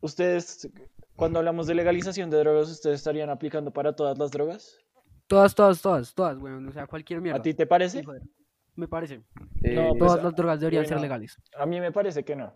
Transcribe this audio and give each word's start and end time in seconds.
¿Ustedes, 0.00 0.68
cuando 1.16 1.38
hablamos 1.38 1.66
de 1.66 1.74
legalización 1.74 2.30
de 2.30 2.38
drogas, 2.38 2.70
ustedes 2.70 2.96
estarían 3.00 3.30
aplicando 3.30 3.72
para 3.72 3.94
todas 3.94 4.18
las 4.18 4.30
drogas? 4.30 4.78
Todas, 5.26 5.54
todas, 5.54 5.82
todas, 5.82 6.14
todas, 6.14 6.38
weón. 6.38 6.66
O 6.68 6.72
sea, 6.72 6.86
cualquier 6.86 7.20
mierda. 7.20 7.38
¿A 7.38 7.42
ti 7.42 7.54
te 7.54 7.66
parece? 7.66 8.02
Joder. 8.04 8.22
Me 8.76 8.86
parece. 8.86 9.22
Eh, 9.64 9.74
No, 9.74 9.88
pues, 9.88 9.98
Todas 9.98 10.22
las 10.22 10.34
drogas 10.36 10.60
deberían 10.60 10.84
ser 10.84 10.94
bueno. 10.98 11.02
legales. 11.02 11.36
A 11.58 11.66
mí 11.66 11.80
me 11.80 11.90
parece 11.90 12.24
que 12.24 12.36
no. 12.36 12.52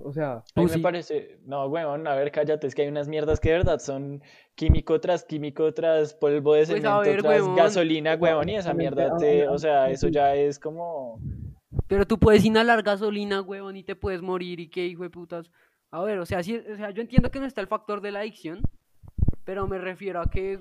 o 0.00 0.12
sea, 0.12 0.42
A 0.56 0.60
mí 0.60 0.66
Tú 0.66 0.72
me 0.74 0.78
parece, 0.80 1.38
no, 1.44 1.66
weón, 1.66 2.08
a 2.08 2.14
ver, 2.16 2.32
cállate, 2.32 2.66
es 2.66 2.74
que 2.74 2.82
hay 2.82 2.88
unas 2.88 3.06
mierdas 3.06 3.38
que 3.38 3.50
de 3.50 3.58
verdad 3.58 3.78
son 3.78 4.20
químico 4.56 5.00
tras 5.00 5.22
químico 5.24 5.72
tras 5.72 6.12
polvo 6.12 6.54
de 6.54 6.66
Pues, 6.66 6.68
cemento 6.82 6.98
ver, 7.00 7.22
tras 7.22 7.54
gasolina, 7.54 8.16
weón, 8.16 8.48
y 8.48 8.56
esa 8.56 8.74
mierda 8.74 9.16
te, 9.16 9.46
o 9.48 9.56
sea, 9.56 9.88
eso 9.90 10.08
ya 10.08 10.34
es 10.34 10.58
como, 10.58 11.20
Pero 11.86 12.04
tú 12.04 12.18
puedes 12.18 12.44
inhalar 12.44 12.82
gasolina, 12.82 13.40
huevón, 13.40 13.76
y 13.76 13.84
te 13.84 13.94
puedes 13.94 14.20
morir 14.22 14.58
y 14.58 14.68
qué 14.68 14.84
hijo 14.86 15.04
de 15.04 15.10
putas. 15.10 15.50
A 15.94 16.02
ver, 16.02 16.18
o 16.18 16.26
sea, 16.26 16.42
sí, 16.42 16.56
o 16.56 16.76
sea, 16.76 16.90
yo 16.90 17.02
entiendo 17.02 17.30
que 17.30 17.38
no 17.38 17.46
está 17.46 17.60
el 17.60 17.68
factor 17.68 18.00
de 18.00 18.10
la 18.10 18.18
adicción, 18.18 18.60
pero 19.44 19.68
me 19.68 19.78
refiero 19.78 20.20
a 20.20 20.28
que 20.28 20.58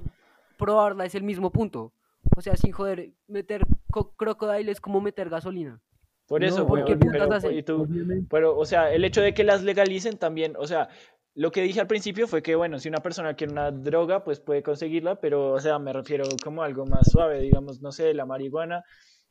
probarla 0.59 1.05
es 1.05 1.15
el 1.15 1.23
mismo 1.23 1.49
punto. 1.51 1.91
O 2.37 2.41
sea, 2.41 2.55
sin 2.55 2.71
joder, 2.71 3.09
meter 3.27 3.65
co- 3.89 4.11
crocodile 4.15 4.71
es 4.71 4.79
como 4.79 5.01
meter 5.01 5.29
gasolina. 5.29 5.81
por 6.27 6.39
No, 6.41 6.45
eso, 6.47 6.67
¿por 6.67 6.79
weón, 6.79 6.85
qué 6.87 6.95
putas 6.97 7.41
pero, 7.41 7.51
y 7.51 7.63
tú- 7.63 7.87
pero, 8.29 8.55
o 8.55 8.63
sea, 8.65 8.93
el 8.93 9.03
hecho 9.05 9.21
de 9.21 9.33
que 9.33 9.43
las 9.43 9.63
legalicen 9.63 10.19
también, 10.19 10.53
o 10.55 10.67
sea, 10.67 10.87
lo 11.33 11.49
que 11.51 11.63
dije 11.63 11.81
al 11.81 11.87
principio 11.87 12.27
fue 12.27 12.43
que, 12.43 12.55
bueno, 12.55 12.77
si 12.77 12.87
una 12.89 12.99
persona 12.99 13.33
quiere 13.33 13.53
una 13.53 13.71
droga, 13.71 14.23
pues 14.23 14.39
puede 14.39 14.61
conseguirla, 14.61 15.15
pero, 15.19 15.51
o 15.53 15.59
sea, 15.59 15.79
me 15.79 15.93
refiero 15.93 16.25
como 16.43 16.61
a 16.61 16.65
algo 16.67 16.85
más 16.85 17.09
suave, 17.11 17.39
digamos, 17.41 17.81
no 17.81 17.91
sé, 17.91 18.13
la 18.13 18.27
marihuana, 18.27 18.83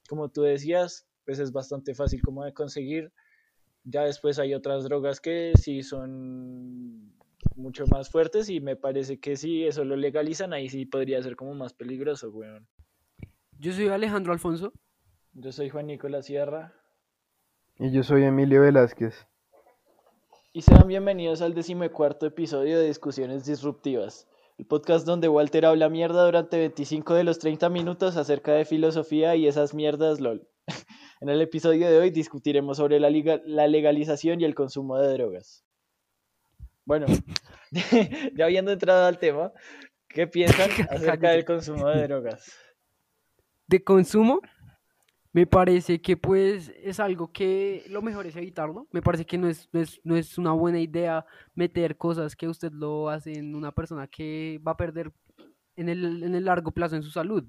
como 0.09 0.31
tú 0.31 0.43
decías, 0.43 1.07
pues 1.25 1.39
es 1.39 1.53
bastante 1.53 1.95
fácil 1.95 2.21
como 2.23 2.45
de 2.45 2.53
conseguir. 2.53 3.13
Ya 3.85 4.03
después 4.03 4.39
hay 4.39 4.55
otras 4.55 4.85
drogas 4.85 5.21
que 5.21 5.53
sí 5.57 5.83
son 5.83 7.13
mucho 7.57 7.85
más 7.87 8.11
fuertes 8.11 8.49
y 8.49 8.61
me 8.61 8.77
parece 8.77 9.19
que 9.19 9.37
si 9.37 9.65
eso 9.67 9.85
lo 9.85 9.97
legalizan, 9.97 10.53
ahí 10.53 10.69
sí 10.69 10.87
podría 10.87 11.23
ser 11.23 11.37
como 11.37 11.55
más 11.55 11.75
peligroso, 11.75 12.31
weón. 12.31 12.67
Yo 13.59 13.73
soy 13.73 13.89
Alejandro 13.89 14.33
Alfonso. 14.33 14.73
Yo 15.35 15.51
soy 15.53 15.69
Juan 15.69 15.87
Nicolás 15.87 16.27
Sierra 16.27 16.73
y 17.79 17.91
yo 17.91 18.03
soy 18.03 18.23
Emilio 18.25 18.61
Velázquez. 18.63 19.27
y 20.53 20.63
sean 20.63 20.87
bienvenidos 20.87 21.41
al 21.43 21.55
decimocuarto 21.55 22.27
episodio 22.27 22.79
de 22.79 22.87
Discusiones 22.87 23.47
Disruptivas, 23.47 24.29
el 24.59 24.67
podcast 24.67 25.07
donde 25.07 25.29
Walter 25.29 25.65
habla 25.65 25.89
mierda 25.89 26.25
durante 26.25 26.59
25 26.59 27.15
de 27.15 27.25
los 27.25 27.39
30 27.39 27.71
minutos 27.71 28.17
acerca 28.17 28.53
de 28.53 28.67
filosofía 28.67 29.35
y 29.35 29.47
esas 29.47 29.73
mierdas 29.75 30.21
LOL. 30.21 30.47
En 31.21 31.29
el 31.29 31.41
episodio 31.41 31.89
de 31.89 31.99
hoy 31.99 32.11
discutiremos 32.11 32.79
sobre 32.79 32.99
la, 32.99 33.09
la 33.45 33.69
legalización 33.69 34.41
y 34.41 34.45
el 34.45 34.57
consumo 34.57 34.99
de 34.99 35.13
drogas. 35.13 35.65
Bueno, 36.85 37.07
ya 38.35 38.45
habiendo 38.45 38.73
entrado 38.73 39.07
al 39.07 39.19
tema, 39.19 39.53
¿qué 40.09 40.27
piensan 40.27 40.69
acerca 40.91 41.31
del 41.31 41.45
consumo 41.45 41.89
de 41.89 42.09
drogas? 42.09 42.53
De 43.69 43.85
consumo, 43.85 44.41
me 45.33 45.47
parece 45.47 46.01
que 46.01 46.17
pues 46.17 46.73
es 46.83 47.01
algo 47.01 47.33
que 47.33 47.85
lo 47.89 48.03
mejor 48.03 48.27
es 48.27 48.37
evitarlo. 48.37 48.87
Me 48.91 49.01
parece 49.01 49.25
que 49.25 49.39
no 49.39 49.49
es, 49.49 49.69
no 49.73 49.81
es, 49.81 50.01
no 50.05 50.17
es 50.17 50.37
una 50.39 50.53
buena 50.53 50.81
idea 50.81 51.25
meter 51.55 51.97
cosas 51.97 52.37
que 52.37 52.49
usted 52.49 52.73
lo 52.73 53.09
hace 53.09 53.39
en 53.39 53.55
una 53.55 53.73
persona 53.73 54.07
que 54.09 54.61
va 54.67 54.73
a 54.73 54.77
perder 54.77 55.13
en 55.77 55.89
el, 55.89 56.23
en 56.23 56.35
el 56.35 56.45
largo 56.45 56.73
plazo 56.73 56.97
en 56.97 57.03
su 57.03 57.11
salud. 57.11 57.45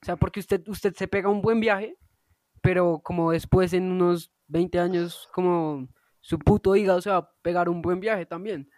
O 0.00 0.04
sea, 0.04 0.16
porque 0.16 0.40
usted, 0.40 0.66
usted 0.68 0.94
se 0.94 1.08
pega 1.08 1.28
un 1.28 1.42
buen 1.42 1.60
viaje, 1.60 1.96
pero 2.62 3.00
como 3.02 3.32
después 3.32 3.72
en 3.72 3.90
unos 3.90 4.30
20 4.48 4.78
años, 4.78 5.28
como 5.32 5.88
su 6.20 6.38
puto 6.38 6.74
hígado 6.76 7.00
se 7.00 7.10
va 7.10 7.16
a 7.18 7.30
pegar 7.42 7.68
un 7.68 7.82
buen 7.82 8.00
viaje 8.00 8.26
también. 8.26 8.68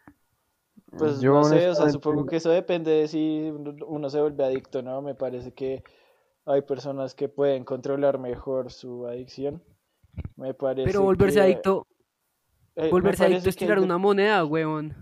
Pues 0.98 1.20
Yo 1.20 1.34
no 1.34 1.44
sé, 1.44 1.68
o 1.68 1.74
sea, 1.74 1.88
supongo 1.90 2.26
que 2.26 2.36
eso 2.36 2.50
depende 2.50 2.90
de 2.90 3.08
si 3.08 3.52
uno 3.86 4.10
se 4.10 4.20
vuelve 4.20 4.44
adicto, 4.44 4.82
¿no? 4.82 5.00
Me 5.02 5.14
parece 5.14 5.52
que 5.52 5.84
hay 6.46 6.62
personas 6.62 7.14
que 7.14 7.28
pueden 7.28 7.64
controlar 7.64 8.18
mejor 8.18 8.72
su 8.72 9.06
adicción. 9.06 9.62
Me 10.36 10.52
parece 10.54 10.86
Pero 10.90 11.02
volverse 11.02 11.36
que- 11.36 11.42
adicto, 11.42 11.86
eh, 12.74 12.88
volverse 12.90 13.24
adicto 13.24 13.48
es 13.48 13.56
tirar 13.56 13.78
una 13.78 13.98
moneda, 13.98 14.44
huevón. 14.44 14.94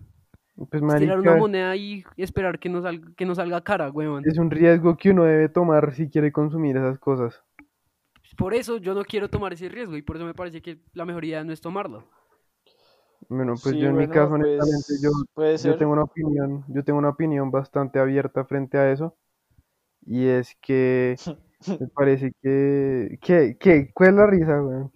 Pues 0.56 0.82
Es 0.82 0.98
tirar 0.98 1.18
una 1.20 1.30
marica, 1.30 1.36
moneda 1.36 1.76
y 1.76 2.04
esperar 2.16 2.58
que 2.58 2.68
no 2.68 2.82
salga, 2.82 3.08
que 3.16 3.24
no 3.24 3.34
salga 3.34 3.62
cara, 3.62 3.90
huevón. 3.90 4.24
es 4.26 4.36
un 4.38 4.50
riesgo 4.50 4.96
que 4.96 5.10
uno 5.10 5.24
debe 5.24 5.48
tomar 5.48 5.94
si 5.94 6.10
quiere 6.10 6.32
consumir 6.32 6.76
esas 6.76 6.98
cosas. 6.98 7.42
Por 8.38 8.54
eso 8.54 8.78
yo 8.78 8.94
no 8.94 9.04
quiero 9.04 9.28
tomar 9.28 9.52
ese 9.52 9.68
riesgo 9.68 9.96
y 9.96 10.02
por 10.02 10.16
eso 10.16 10.24
me 10.24 10.32
parece 10.34 10.62
que 10.62 10.78
la 10.94 11.04
mejor 11.04 11.24
idea 11.26 11.44
no 11.44 11.52
es 11.52 11.60
tomarlo. 11.60 12.04
Bueno, 13.28 13.60
pues 13.62 13.76
Sí, 13.76 13.78
yo 13.78 13.88
en 13.88 13.96
mi 13.96 14.08
caso, 14.08 14.32
pues, 14.34 14.34
honestamente, 14.34 14.94
yo, 15.02 15.10
puede 15.34 15.58
yo 15.58 15.74
ser. 15.74 15.76
tengo 15.76 15.92
una 15.92 16.02
opinión, 16.04 16.64
yo 16.68 16.84
tengo 16.84 16.98
una 16.98 17.10
opinión 17.10 17.50
bastante 17.50 17.98
abierta 17.98 18.44
frente 18.44 18.78
a 18.78 18.90
eso. 18.92 19.16
Y 20.06 20.26
es 20.28 20.56
que 20.62 21.20
me 21.78 21.88
parece 21.88 22.32
que, 22.42 23.18
que, 23.22 23.56
que, 23.58 23.92
¿cuál 23.94 24.10
es 24.10 24.14
la 24.16 24.26
risa, 24.28 24.62
weón? 24.62 24.92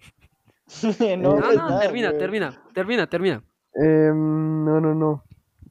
No, 1.17 1.35
No, 1.35 1.41
pues 1.41 1.55
no, 1.55 1.69
nada, 1.69 1.79
termina, 1.79 2.11
güey. 2.11 2.19
termina, 2.19 2.63
termina, 2.73 3.07
termina. 3.07 3.43
No, 3.75 4.79
no, 4.81 4.93
no. 4.95 5.23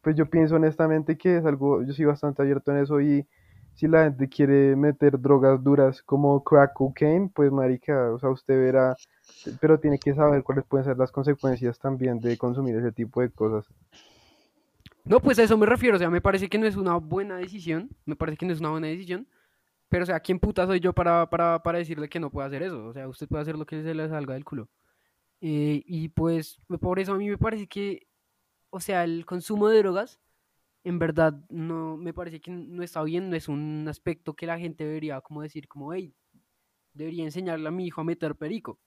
Pues 0.03 0.17
yo 0.17 0.29
pienso 0.29 0.57
honestamente 0.57 1.17
que 1.17 1.37
es 1.39 1.45
algo, 1.45 1.83
yo 1.85 1.93
soy 1.93 2.05
bastante 2.07 2.43
abierto 2.43 2.73
en 2.73 2.79
eso 2.79 3.01
y 3.01 3.27
si 3.75 3.89
la 3.89 4.05
gente 4.05 4.29
quiere 4.29 4.77
meter 4.77 5.21
drogas 5.21 5.63
duras 5.63 6.03
como 6.03 6.43
crack 6.43 6.73
cocaine, 6.75 7.31
pues 7.35 7.51
marica, 7.51 8.13
o 8.13 8.19
sea, 8.19 8.31
usted 8.31 8.59
verá, 8.59 8.97
pero 9.61 9.79
tiene 9.79 9.99
que 9.99 10.15
saber 10.15 10.43
cuáles 10.43 10.65
pueden 10.65 10.85
ser 10.87 10.99
las 10.99 11.11
consecuencias 11.11 11.79
también 11.79 12.21
de 12.21 12.37
consumir 12.37 12.77
ese 12.77 12.93
tipo 12.93 13.21
de 13.21 13.31
cosas. 13.31 13.67
No, 15.05 15.21
pues 15.21 15.39
a 15.39 15.43
eso 15.43 15.59
me 15.59 15.67
refiero, 15.67 15.97
o 15.97 15.99
sea, 15.99 16.11
me 16.11 16.21
parece 16.21 16.49
que 16.49 16.59
no 16.59 16.67
es 16.67 16.77
una 16.77 16.97
buena 16.97 17.37
decisión, 17.37 17.91
me 18.05 18.15
parece 18.15 18.39
que 18.39 18.47
no 18.47 18.53
es 18.53 18.61
una 18.61 18.71
buena 18.71 18.87
decisión, 18.87 19.27
pero 19.89 20.05
o 20.05 20.07
sea, 20.07 20.21
¿quién 20.21 20.39
puta 20.39 20.67
soy 20.67 20.81
yo 20.81 20.93
para, 20.93 21.29
para, 21.29 21.63
para 21.63 21.79
decirle 21.79 22.09
que 22.09 22.21
no 22.21 22.31
puede 22.31 22.47
hacer 22.47 22.63
eso? 22.63 22.87
O 22.87 22.93
sea, 22.93 23.09
usted 23.09 23.27
puede 23.29 23.43
hacer 23.43 23.59
lo 23.59 23.67
que 23.67 23.83
se 23.83 23.95
le 23.95 24.09
salga 24.09 24.35
del 24.35 24.45
culo. 24.45 24.69
Eh, 25.41 25.83
y 25.87 26.09
pues 26.09 26.61
por 26.81 27.01
eso 27.01 27.13
a 27.13 27.19
mí 27.19 27.29
me 27.29 27.37
parece 27.37 27.67
que, 27.67 28.07
o 28.71 28.79
sea, 28.79 29.03
el 29.03 29.27
consumo 29.27 29.69
de 29.69 29.79
drogas, 29.79 30.21
en 30.85 30.99
verdad, 30.99 31.35
no, 31.49 31.97
me 31.97 32.13
parece 32.13 32.41
que 32.41 32.51
no 32.51 32.83
está 32.83 33.03
bien, 33.03 33.31
no 33.31 33.37
es 33.37 33.49
un 33.49 33.87
aspecto 33.89 34.35
que 34.35 34.47
la 34.47 34.59
gente 34.59 34.85
debería 34.85 35.21
como 35.21 35.43
decir, 35.43 35.69
como, 35.69 35.93
hey, 35.93 36.13
debería 36.93 37.25
enseñarle 37.25 37.69
a 37.69 37.71
mi 37.71 37.87
hijo 37.87 38.01
a 38.01 38.05
meter 38.05 38.35
perico. 38.37 38.79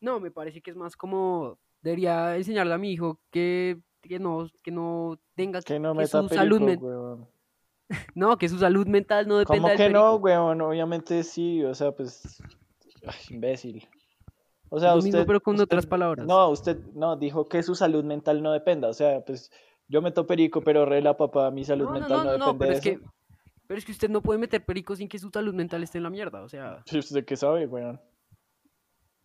No, 0.00 0.20
me 0.20 0.30
parece 0.30 0.62
que 0.62 0.70
es 0.70 0.76
más 0.76 0.96
como, 0.96 1.58
debería 1.82 2.36
enseñarle 2.36 2.74
a 2.74 2.78
mi 2.78 2.92
hijo 2.92 3.20
que, 3.30 3.78
que 4.00 4.18
no, 4.18 4.48
que 4.62 4.70
no 4.70 5.18
tenga 5.34 5.60
Que 5.62 5.78
no 5.78 5.94
que 5.94 6.06
su 6.06 6.28
salud 6.28 6.58
perico, 6.60 6.66
men- 6.66 6.82
weón. 6.82 7.28
no, 8.14 8.38
que 8.38 8.48
su 8.48 8.58
salud 8.58 8.86
mental 8.86 9.26
no 9.26 9.38
dependa 9.38 9.62
¿Cómo 9.62 9.68
del 9.68 9.76
que 9.76 9.90
no, 9.90 10.14
weón? 10.16 10.60
Obviamente 10.62 11.22
sí, 11.24 11.62
o 11.64 11.74
sea, 11.74 11.92
pues, 11.92 12.40
ay, 13.06 13.14
imbécil. 13.30 13.88
O 14.72 14.78
sea, 14.78 14.90
Lo 14.90 14.96
mismo, 15.02 15.08
usted, 15.08 15.26
pero 15.26 15.40
con 15.40 15.54
usted- 15.56 15.64
otras 15.64 15.84
palabras. 15.86 16.24
No, 16.26 16.48
usted 16.48 16.78
no 16.94 17.16
dijo 17.16 17.48
que 17.48 17.60
su 17.64 17.74
salud 17.74 18.04
mental 18.04 18.40
no 18.40 18.52
dependa. 18.52 18.88
O 18.88 18.92
sea, 18.92 19.20
pues 19.24 19.50
yo 19.90 20.00
meto 20.02 20.26
perico, 20.26 20.62
pero 20.62 20.86
re 20.86 21.02
la 21.02 21.16
papá, 21.16 21.50
mi 21.50 21.64
salud 21.64 21.86
No, 21.86 21.94
mental 21.94 22.08
no, 22.10 22.24
no, 22.24 22.24
no, 22.24 22.38
no, 22.38 22.46
depende 22.52 22.58
pero 22.58 22.72
de 22.72 22.78
es 22.78 22.80
que, 22.80 22.90
eso. 22.92 23.12
pero 23.66 23.78
es 23.78 23.84
que 23.84 23.92
usted 23.92 24.10
no 24.10 24.22
puede 24.22 24.38
meter 24.38 24.64
perico 24.64 24.96
sin 24.96 25.08
que 25.08 25.18
su 25.18 25.30
salud 25.30 25.54
mental 25.54 25.82
esté 25.82 25.98
en 25.98 26.04
la 26.04 26.10
mierda, 26.10 26.42
o 26.42 26.48
sea, 26.48 26.82
Sí, 26.86 26.98
¿Usted 26.98 27.24
qué 27.24 27.36
sabe, 27.36 27.66
weón? 27.66 28.00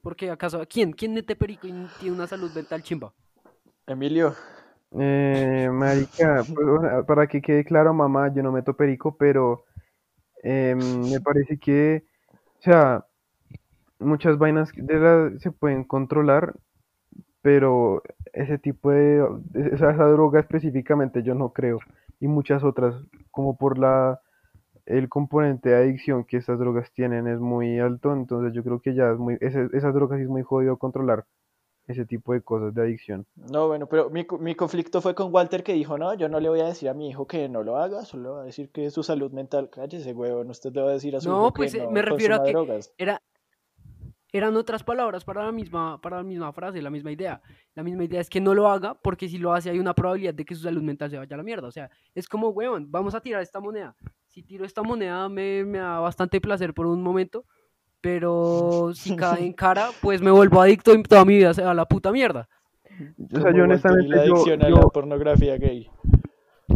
porque 0.02 0.30
acaso, 0.32 0.64
¿quién? 0.70 0.94
¿Quién 0.94 1.14
mete 1.14 1.36
perico 1.36 1.68
y 1.68 1.74
tiene 2.00 2.16
una 2.16 2.28
salud 2.28 2.52
mental 2.54 2.82
chimba? 2.84 3.14
Emilio, 3.88 4.36
Eh, 4.98 5.70
marica, 5.72 6.44
pues, 6.54 7.06
para 7.06 7.28
que 7.28 7.42
quede 7.42 7.66
claro, 7.66 7.94
mamá, 7.94 8.34
yo 8.34 8.42
no 8.44 8.52
meto 8.52 8.76
perico, 8.76 9.18
pero 9.18 9.66
em, 10.44 11.10
me 11.12 11.20
parece 11.22 11.60
que, 11.60 12.06
o 12.60 12.62
sea, 12.62 13.06
muchas 14.00 14.38
vainas 14.38 14.72
de 14.76 14.96
las 15.00 15.42
se 15.42 15.52
pueden 15.52 15.84
controlar, 15.84 16.56
pero 17.46 18.02
ese 18.34 18.58
tipo 18.58 18.90
de, 18.90 19.24
sea, 19.78 19.92
esa 19.92 20.06
droga 20.08 20.40
específicamente 20.40 21.22
yo 21.22 21.36
no 21.36 21.54
creo, 21.54 21.78
y 22.20 22.28
muchas 22.28 22.64
otras, 22.64 22.96
como 23.30 23.56
por 23.56 23.78
la, 23.78 24.20
el 24.88 25.10
componente 25.10 25.70
de 25.70 25.76
adicción 25.76 26.24
que 26.26 26.38
estas 26.38 26.58
drogas 26.58 26.92
tienen 26.92 27.28
es 27.28 27.40
muy 27.40 27.78
alto, 27.80 28.14
entonces 28.14 28.52
yo 28.56 28.64
creo 28.64 28.80
que 28.82 28.96
ya 28.96 29.12
es 29.12 29.20
muy, 29.20 29.38
ese- 29.42 29.70
esas 29.74 29.94
drogas 29.94 30.18
sí 30.18 30.24
es 30.24 30.30
muy 30.30 30.42
jodido 30.42 30.78
controlar 30.78 31.26
ese 31.88 32.04
tipo 32.06 32.34
de 32.34 32.42
cosas 32.42 32.74
de 32.74 32.82
adicción. 32.82 33.28
no, 33.36 33.68
bueno, 33.68 33.86
pero 33.88 34.10
mi, 34.10 34.26
co- 34.26 34.40
mi 34.40 34.56
conflicto 34.56 35.02
fue 35.02 35.14
con 35.14 35.32
Walter 35.32 35.64
que 35.64 35.74
dijo, 35.74 36.00
no, 36.00 36.16
yo 36.16 36.28
no 36.30 36.40
le 36.40 36.50
voy 36.50 36.62
a 36.62 36.66
decir 36.66 36.90
a 36.90 36.96
mi 36.96 37.10
hijo 37.10 37.28
que 37.28 37.48
no 37.48 37.62
lo 37.62 37.78
haga, 37.78 38.06
solo 38.06 38.24
le 38.24 38.30
voy 38.30 38.42
a 38.42 38.46
decir 38.46 38.70
que 38.72 38.90
su 38.90 39.04
salud 39.04 39.32
mental, 39.32 39.70
cállese, 39.70 40.14
weón, 40.14 40.50
usted 40.50 40.74
le 40.74 40.82
va 40.82 40.90
a 40.90 40.94
decir 40.94 41.16
a 41.16 41.22
su 41.22 41.30
No, 41.30 41.42
hijo 41.44 41.54
pues, 41.54 41.74
que 41.74 41.78
eh, 41.80 41.84
no 41.86 41.92
me 41.92 42.02
refiero 42.02 42.36
a 42.36 42.44
que- 42.44 42.52
drogas. 42.54 42.92
Era, 42.98 43.22
eran 44.38 44.56
otras 44.58 44.84
palabras 44.84 45.24
para 45.24 45.46
la 45.46 45.52
misma, 45.52 46.00
para 46.02 46.18
la 46.18 46.24
misma 46.24 46.52
frase, 46.52 46.82
la 46.82 46.90
misma 46.90 47.12
idea. 47.12 47.42
La 47.74 47.84
misma 47.84 48.04
idea 48.04 48.20
es 48.20 48.30
que 48.30 48.42
no 48.42 48.54
lo 48.54 48.68
haga, 48.68 48.94
porque 48.94 49.30
si 49.30 49.38
lo 49.38 49.54
hace 49.54 49.70
hay 49.70 49.80
una 49.80 49.94
probabilidad 49.94 50.34
de 50.34 50.44
que 50.44 50.56
su 50.56 50.64
salud 50.64 50.82
mental 50.82 51.10
se 51.10 51.18
vaya 51.18 51.36
a 51.36 51.38
la 51.38 51.44
mierda. 51.44 51.68
O 51.68 51.72
sea, 51.72 51.90
es 52.14 52.28
como, 52.28 52.50
weón, 52.50 52.92
vamos 52.92 53.16
a 53.16 53.22
tirar 53.22 53.42
esta 53.42 53.60
moneda. 53.62 53.96
Si 54.28 54.44
tiro 54.44 54.66
esta 54.66 54.84
moneda 54.84 55.30
me, 55.30 55.64
me 55.64 55.78
da 55.78 56.00
bastante 56.00 56.42
placer 56.42 56.74
por 56.74 56.86
un 56.86 57.02
momento, 57.02 57.46
pero 58.02 58.92
si 58.94 59.16
cae 59.16 59.46
en 59.46 59.54
cara, 59.54 59.90
pues 60.02 60.22
me 60.22 60.32
vuelvo 60.32 60.62
adicto 60.62 60.94
y 60.94 61.04
toda 61.04 61.24
mi 61.24 61.38
vida 61.38 61.54
se 61.54 61.64
va 61.64 61.72
a 61.72 61.76
la 61.76 61.86
puta 61.86 62.12
mierda. 62.12 62.50
O 63.34 63.40
sea, 63.40 63.54
yo 63.54 63.64
honestamente, 63.64 64.16
la 64.16 64.26
yo, 64.26 64.34
adicción 64.34 64.64
a 64.64 64.70
yo- 64.70 64.76
la 64.76 64.88
pornografía 64.88 65.58
gay. 65.58 65.90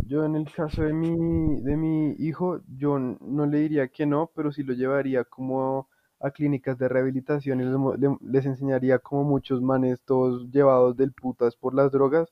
yo 0.06 0.24
en 0.26 0.36
el 0.36 0.52
caso 0.52 0.84
de 0.84 0.94
mi, 0.94 1.62
de 1.62 1.76
mi 1.78 2.16
hijo, 2.20 2.62
yo 2.68 2.98
no 3.00 3.46
le 3.46 3.58
diría 3.60 3.88
que 3.90 4.06
no, 4.06 4.32
pero 4.34 4.52
sí 4.52 4.64
lo 4.64 4.74
llevaría 4.74 5.24
como 5.26 5.90
a 6.20 6.32
clínicas 6.32 6.78
de 6.78 6.88
rehabilitación 6.90 7.62
y 7.62 7.66
les, 7.66 8.12
les 8.22 8.46
enseñaría 8.46 9.00
como 9.00 9.24
muchos 9.24 9.62
manes 9.62 10.02
todos 10.02 10.50
llevados 10.52 10.96
del 10.98 11.14
putas 11.14 11.56
por 11.56 11.74
las 11.74 11.92
drogas 11.92 12.30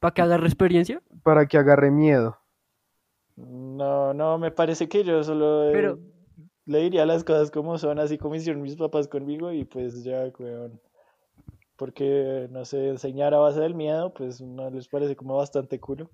¿Para 0.00 0.14
que 0.14 0.22
agarre 0.22 0.46
experiencia? 0.46 1.00
para 1.22 1.46
que 1.46 1.58
agarre 1.58 1.90
miedo. 1.90 2.36
No, 3.36 4.12
no, 4.14 4.38
me 4.38 4.50
parece 4.50 4.88
que 4.88 5.04
yo 5.04 5.22
solo 5.22 5.68
eh, 5.68 5.72
Pero- 5.72 5.98
le 6.66 6.80
diría 6.80 7.06
las 7.06 7.24
cosas 7.24 7.50
como 7.50 7.78
son, 7.78 7.98
así 7.98 8.18
como 8.18 8.34
hicieron 8.34 8.60
mis 8.62 8.76
papás 8.76 9.08
conmigo 9.08 9.52
y 9.52 9.64
pues 9.64 10.04
ya, 10.04 10.30
weón. 10.38 10.80
Porque, 11.76 12.48
no 12.50 12.64
sé, 12.64 12.88
enseñar 12.88 13.32
a 13.34 13.38
base 13.38 13.60
del 13.60 13.74
miedo, 13.74 14.12
pues 14.12 14.40
no 14.40 14.68
les 14.70 14.88
parece 14.88 15.16
como 15.16 15.36
bastante 15.36 15.78
culo. 15.80 16.10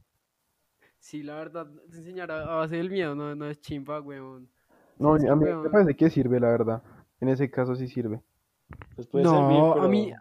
Sí, 0.99 1.22
la 1.22 1.34
verdad, 1.37 1.66
enseñar 1.93 2.31
a, 2.31 2.44
base 2.44 2.76
del 2.76 2.90
miedo 2.90 3.14
no, 3.14 3.34
no 3.34 3.46
es 3.46 3.61
chimba, 3.61 4.00
weón. 4.00 4.49
No, 4.99 5.14
a 5.14 5.19
mí 5.37 5.44
me 5.44 5.70
parece 5.70 5.94
que 5.96 6.11
sirve, 6.11 6.38
la 6.38 6.50
verdad. 6.50 6.82
En 7.25 7.31
ese 7.31 7.50
caso 7.50 7.75
sí 7.75 7.88
sirve. 7.88 8.21
Pues 8.94 9.06
puede 9.06 9.25
No, 9.25 9.31
servir, 9.31 9.82
a 9.82 9.88
mí- 9.88 10.12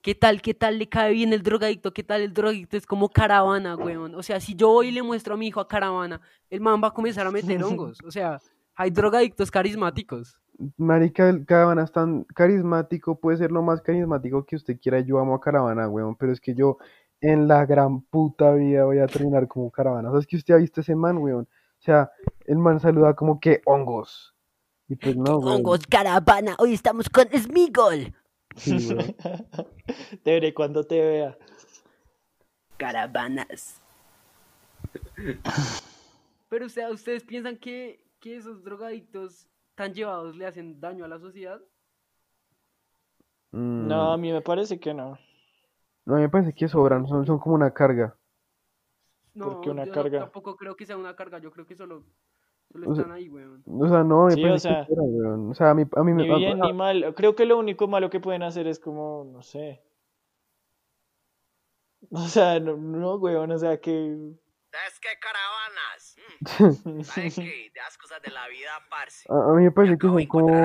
¿Qué 0.00 0.14
tal, 0.14 0.40
qué 0.40 0.54
tal 0.54 0.78
le 0.78 0.88
cae 0.88 1.12
bien 1.12 1.34
el 1.34 1.42
drogadicto? 1.42 1.92
¿Qué 1.92 2.02
tal 2.02 2.22
el 2.22 2.32
drogadicto 2.32 2.78
es 2.78 2.86
como 2.86 3.10
caravana, 3.10 3.76
weón? 3.76 4.14
O 4.14 4.22
sea, 4.22 4.40
si 4.40 4.54
yo 4.54 4.68
voy 4.68 4.88
y 4.88 4.92
le 4.92 5.02
muestro 5.02 5.34
a 5.34 5.36
mi 5.36 5.48
hijo 5.48 5.60
a 5.60 5.68
caravana, 5.68 6.22
el 6.48 6.62
man 6.62 6.80
va 6.82 6.88
a 6.88 6.94
comenzar 6.94 7.26
a 7.26 7.30
meter 7.30 7.62
hongos. 7.64 7.98
O 8.02 8.10
sea, 8.10 8.40
hay 8.76 8.90
drogadictos 8.90 9.50
carismáticos. 9.50 10.40
Marica, 10.78 11.28
el 11.28 11.44
Caravana 11.44 11.82
es 11.82 11.92
tan 11.92 12.24
carismático, 12.34 13.20
puede 13.20 13.36
ser 13.36 13.50
lo 13.52 13.60
más 13.62 13.82
carismático 13.82 14.46
que 14.46 14.56
usted 14.56 14.78
quiera. 14.80 15.00
Yo 15.00 15.18
amo 15.18 15.34
a 15.34 15.40
Caravana, 15.40 15.86
weón, 15.86 16.16
pero 16.16 16.32
es 16.32 16.40
que 16.40 16.54
yo 16.54 16.78
en 17.20 17.46
la 17.46 17.66
gran 17.66 18.00
puta 18.00 18.54
vida 18.54 18.86
voy 18.86 19.00
a 19.00 19.06
terminar 19.06 19.48
como 19.48 19.70
Caravana. 19.70 20.08
O 20.08 20.12
sea, 20.12 20.20
es 20.20 20.26
que 20.26 20.36
usted 20.36 20.54
ha 20.54 20.58
visto 20.58 20.80
ese 20.80 20.94
man, 20.94 21.18
weón. 21.18 21.44
O 21.78 21.82
sea, 21.82 22.10
el 22.46 22.56
man 22.56 22.80
saluda 22.80 23.14
como 23.14 23.38
que 23.38 23.60
hongos. 23.66 24.35
Y 24.88 24.96
pues 24.96 25.16
no. 25.16 25.36
Hongos, 25.38 25.86
caravana, 25.86 26.54
hoy 26.58 26.74
estamos 26.74 27.08
con 27.08 27.28
Smigol. 27.28 28.14
Sí. 28.56 28.88
Te 30.22 30.30
veré 30.32 30.54
cuando 30.54 30.84
te 30.84 31.00
vea. 31.00 31.38
Caravanas. 32.78 33.82
Pero, 36.48 36.66
o 36.66 36.68
sea, 36.68 36.90
¿ustedes 36.90 37.24
piensan 37.24 37.56
que, 37.58 38.04
que 38.20 38.36
esos 38.36 38.62
drogadictos 38.64 39.48
tan 39.74 39.92
llevados 39.94 40.36
le 40.36 40.46
hacen 40.46 40.80
daño 40.80 41.04
a 41.04 41.08
la 41.08 41.18
sociedad? 41.18 41.60
Mm, 43.52 43.86
No, 43.88 44.12
a 44.12 44.16
mí 44.16 44.32
me 44.32 44.42
parece 44.42 44.78
que 44.78 44.94
no. 44.94 45.18
no, 46.06 46.14
a 46.14 46.16
mí 46.16 46.22
me 46.22 46.28
parece 46.28 46.54
que 46.54 46.68
sobran, 46.68 47.06
son, 47.06 47.26
son 47.26 47.38
como 47.38 47.54
una 47.54 47.72
carga. 47.72 48.16
No, 49.34 49.46
¿Por 49.46 49.60
qué 49.60 49.70
una 49.70 49.84
yo 49.84 49.92
carga? 49.92 50.18
tampoco 50.20 50.56
creo 50.56 50.76
que 50.76 50.86
sea 50.86 50.96
una 50.96 51.14
carga, 51.14 51.38
yo 51.38 51.50
creo 51.50 51.66
que 51.66 51.76
solo, 51.76 52.04
solo 52.72 52.90
O 52.90 52.94
sea, 52.94 53.02
están 53.02 53.16
ahí, 53.16 53.28
weón. 53.28 53.62
O 53.66 53.88
sea, 53.88 54.04
no, 54.04 54.26
me 54.26 54.32
Sí, 54.32 54.40
o 54.40 54.42
parece 54.46 54.68
sea, 54.68 54.86
weón. 54.88 55.50
O 55.50 55.54
sea, 55.54 55.70
a 55.70 55.74
mí, 55.74 55.84
a 55.94 56.02
mí 56.04 56.12
me... 56.12 56.22
Ni 56.24 56.32
a- 56.32 56.36
bien 56.36 56.60
ni 56.60 56.72
mal. 56.72 57.14
Creo 57.14 57.34
que 57.34 57.46
lo 57.46 57.58
único 57.58 57.86
malo 57.88 58.10
que 58.10 58.20
pueden 58.20 58.42
hacer 58.42 58.66
es 58.66 58.78
como, 58.78 59.24
no 59.32 59.42
sé. 59.42 59.82
O 62.10 62.28
sea, 62.28 62.60
no, 62.60 62.76
no, 62.76 63.16
weón, 63.16 63.50
o 63.50 63.58
sea 63.58 63.80
que... 63.80 64.16
¿Sabes 64.70 65.00
qué, 65.00 65.08
caravanas? 65.20 66.16
Mm, 66.84 67.00
¿Sabes 67.02 67.34
qué? 67.36 67.70
De 67.74 67.80
las 67.80 67.96
cosas 67.98 68.20
de 68.22 68.30
la 68.30 68.46
vida, 68.48 68.70
parce. 68.90 69.26
a, 69.30 69.50
a 69.50 69.54
mí 69.54 69.64
me 69.64 69.70
parece 69.72 69.96
que 69.98 70.06
son 70.06 70.26
como... 70.26 70.48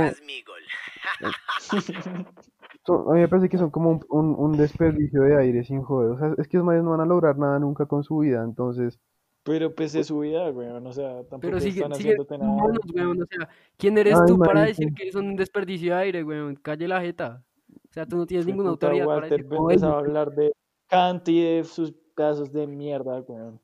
a 2.88 3.14
mí 3.14 3.20
me 3.20 3.28
parece 3.28 3.50
que 3.50 3.58
son 3.58 3.72
como 3.72 3.92
un, 3.92 4.06
un, 4.10 4.36
un 4.38 4.52
desperdicio 4.58 5.22
de 5.22 5.38
aire 5.40 5.64
sin 5.64 5.82
joder. 5.82 6.12
O 6.12 6.18
sea, 6.18 6.34
es 6.38 6.48
que 6.48 6.58
los 6.58 6.66
manes 6.66 6.84
no 6.84 6.92
van 6.92 7.02
a 7.02 7.06
lograr 7.06 7.38
nada 7.38 7.60
nunca 7.60 7.86
con 7.86 8.04
su 8.04 8.18
vida, 8.20 8.44
entonces... 8.44 9.00
Pero 9.44 9.74
pues 9.74 9.96
es 9.96 10.08
su 10.08 10.20
vida, 10.20 10.50
weón, 10.52 10.86
o 10.86 10.94
sea, 10.94 11.24
tampoco 11.24 11.40
Pero 11.42 11.60
sigue, 11.60 11.82
están 11.82 11.96
sigue 11.96 12.10
haciéndote 12.10 12.38
nada. 12.38 12.52
monos, 12.52 12.80
weón, 12.94 13.22
o 13.24 13.26
sea, 13.26 13.50
¿quién 13.78 13.98
eres 13.98 14.16
Ay, 14.20 14.28
tú 14.28 14.38
para 14.38 14.66
decir 14.66 14.94
que 14.94 15.12
son 15.12 15.30
un 15.30 15.36
desperdicio 15.36 15.96
de 15.96 16.02
aire, 16.02 16.24
weón? 16.24 16.56
Calle 16.58 16.88
la 16.88 17.02
jeta. 17.02 17.44
O 17.90 17.94
sea, 17.94 18.06
tú 18.06 18.18
no 18.18 18.26
tienes 18.28 18.46
ninguna 18.46 18.70
autoridad 18.70 19.06
para 19.06 19.22
Walter 19.22 19.40
decir 19.40 19.50
como 19.50 19.72
empezó 19.72 19.94
a 19.96 20.00
hablar 20.00 20.32
de 20.32 20.52
Kant 20.88 21.28
y 21.30 21.42
de 21.44 21.64
sus 21.64 21.94
casos 22.14 22.52
de 22.54 22.68
mierda, 22.68 23.20
weón. 23.22 23.60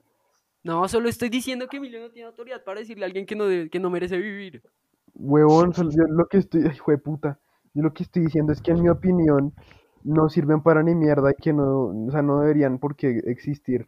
No, 0.64 0.88
solo 0.88 1.08
estoy 1.10 1.30
diciendo 1.30 1.68
que 1.68 1.78
Emilio 1.78 2.00
no 2.02 2.10
tiene 2.10 2.28
autoridad 2.28 2.64
para 2.64 2.80
decirle 2.80 3.06
a 3.06 3.08
alguien 3.08 3.26
que 3.26 3.36
no, 3.36 3.46
debe- 3.46 3.70
que 3.70 3.80
no 3.80 3.90
merece 3.90 4.18
vivir. 4.18 4.64
Huevón, 5.14 5.72
yo 5.74 6.04
lo 6.10 6.26
que 6.26 6.40
estoy, 6.40 6.66
hijo 6.66 6.92
de 6.92 6.98
puta, 6.98 7.40
yo 7.74 7.84
lo 7.84 7.94
que 7.94 8.04
estoy 8.04 8.24
diciendo 8.24 8.52
es 8.52 8.62
que 8.62 8.72
en 8.72 8.82
mi 8.82 8.90
opinión 8.90 9.54
no 10.04 10.28
sirven 10.30 10.62
para 10.62 10.84
ni 10.84 10.96
mierda 10.96 11.32
y 11.32 11.42
que 11.42 11.54
no, 11.54 11.88
o 12.08 12.12
sea, 12.12 12.22
no 12.22 12.40
deberían 12.42 12.80
por 12.80 12.96
qué 12.96 13.22
existir. 13.26 13.88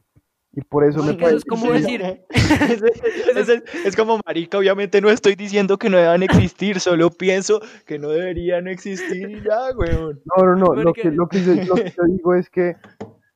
Y 0.51 0.61
por 0.61 0.83
eso 0.83 1.03
me 1.03 1.11
eso 1.11 1.19
es 1.19 1.21
parece 1.21 1.45
como 1.47 1.71
decir, 1.71 2.01
es, 2.29 2.81
es- 2.81 3.49
es- 3.49 3.63
es 3.85 3.95
como 3.95 4.19
marica, 4.25 4.57
obviamente 4.57 4.99
no 4.99 5.09
estoy 5.09 5.35
diciendo 5.35 5.77
que 5.77 5.89
no 5.89 5.97
deban 5.97 6.23
existir, 6.23 6.79
solo 6.79 7.11
pienso 7.11 7.61
que 7.85 7.99
no 7.99 8.09
deberían 8.09 8.67
existir 8.67 9.29
y 9.29 9.41
ya, 9.43 9.69
weón. 9.77 10.19
No, 10.35 10.43
no, 10.43 10.55
no, 10.55 10.73
lo 10.81 10.93
que, 10.93 11.11
lo 11.11 11.27
que 11.27 11.43
yo, 11.43 11.53
lo 11.53 11.75
que 11.75 11.93
yo 11.95 12.03
digo 12.07 12.33
es 12.33 12.49
que 12.49 12.75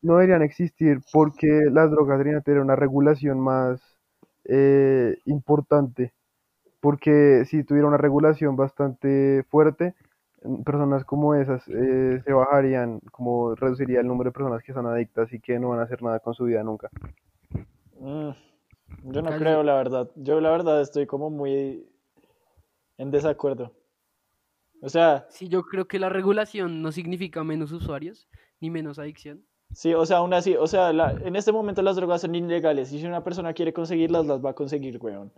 no 0.02 0.14
deberían 0.16 0.42
existir 0.42 1.00
porque 1.14 1.48
las 1.72 1.92
drogas 1.92 2.18
deberían 2.18 2.42
tener 2.44 2.60
una 2.62 2.76
regulación 2.76 3.40
más 3.40 3.80
eh, 4.46 5.16
importante. 5.26 6.14
Porque 6.82 7.46
si 7.46 7.64
tuviera 7.64 7.88
una 7.88 7.98
regulación 7.98 8.56
bastante 8.58 9.44
fuerte, 9.50 9.94
personas 10.66 11.04
como 11.06 11.36
esas 11.36 11.64
eh, 11.68 12.22
se 12.26 12.34
bajarían, 12.34 13.00
como 13.12 13.56
reduciría 13.56 14.00
el 14.02 14.08
número 14.08 14.30
de 14.30 14.34
personas 14.34 14.64
que 14.64 14.74
son 14.74 14.86
adictas 14.88 15.32
y 15.34 15.40
que 15.40 15.60
no 15.60 15.70
van 15.70 15.80
a 15.80 15.84
hacer 15.84 16.02
nada 16.04 16.20
con 16.20 16.34
su 16.34 16.46
vida 16.46 16.64
nunca. 16.64 16.90
Mm, 18.00 18.30
yo 19.12 19.22
no 19.22 19.30
Casi- 19.30 19.40
creo, 19.44 19.64
la 19.64 19.76
verdad. 19.76 20.10
Yo 20.16 20.40
la 20.42 20.52
verdad 20.52 20.82
estoy 20.82 21.06
como 21.06 21.30
muy 21.30 21.88
en 22.98 23.12
desacuerdo. 23.12 23.74
O 24.82 24.90
sea, 24.90 25.26
si 25.30 25.48
yo 25.48 25.64
creo 25.64 25.88
que 25.88 26.00
la 26.00 26.10
regulación 26.10 26.82
no 26.82 26.92
significa 26.92 27.44
menos 27.44 27.72
usuarios 27.72 28.28
ni 28.60 28.70
menos 28.70 29.00
adicción. 29.00 29.46
sí, 29.72 29.94
o 29.94 30.06
sea, 30.06 30.18
aún 30.18 30.34
así, 30.34 30.56
o 30.56 30.68
sea, 30.68 30.94
la- 30.94 31.12
en 31.14 31.36
este 31.36 31.52
momento 31.52 31.82
las 31.82 31.96
drogas 31.96 32.22
son 32.22 32.36
ilegales 32.36 32.92
y 32.94 33.00
si 33.00 33.08
una 33.08 33.24
persona 33.24 33.54
quiere 33.54 33.74
conseguirlas, 33.74 34.26
las 34.26 34.44
va 34.44 34.52
a 34.52 34.54
conseguir, 34.54 34.98
weón. 35.02 35.32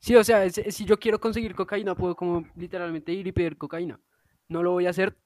Sí, 0.00 0.16
o 0.16 0.24
sea, 0.24 0.48
si 0.50 0.84
yo 0.84 0.96
quiero 0.98 1.18
conseguir 1.20 1.54
cocaína, 1.54 1.94
puedo 1.94 2.14
como 2.16 2.44
literalmente 2.56 3.12
ir 3.12 3.26
y 3.26 3.32
pedir 3.32 3.56
cocaína. 3.58 4.00
No 4.48 4.62
lo 4.62 4.72
voy 4.72 4.86
a 4.86 4.90
hacer, 4.90 5.16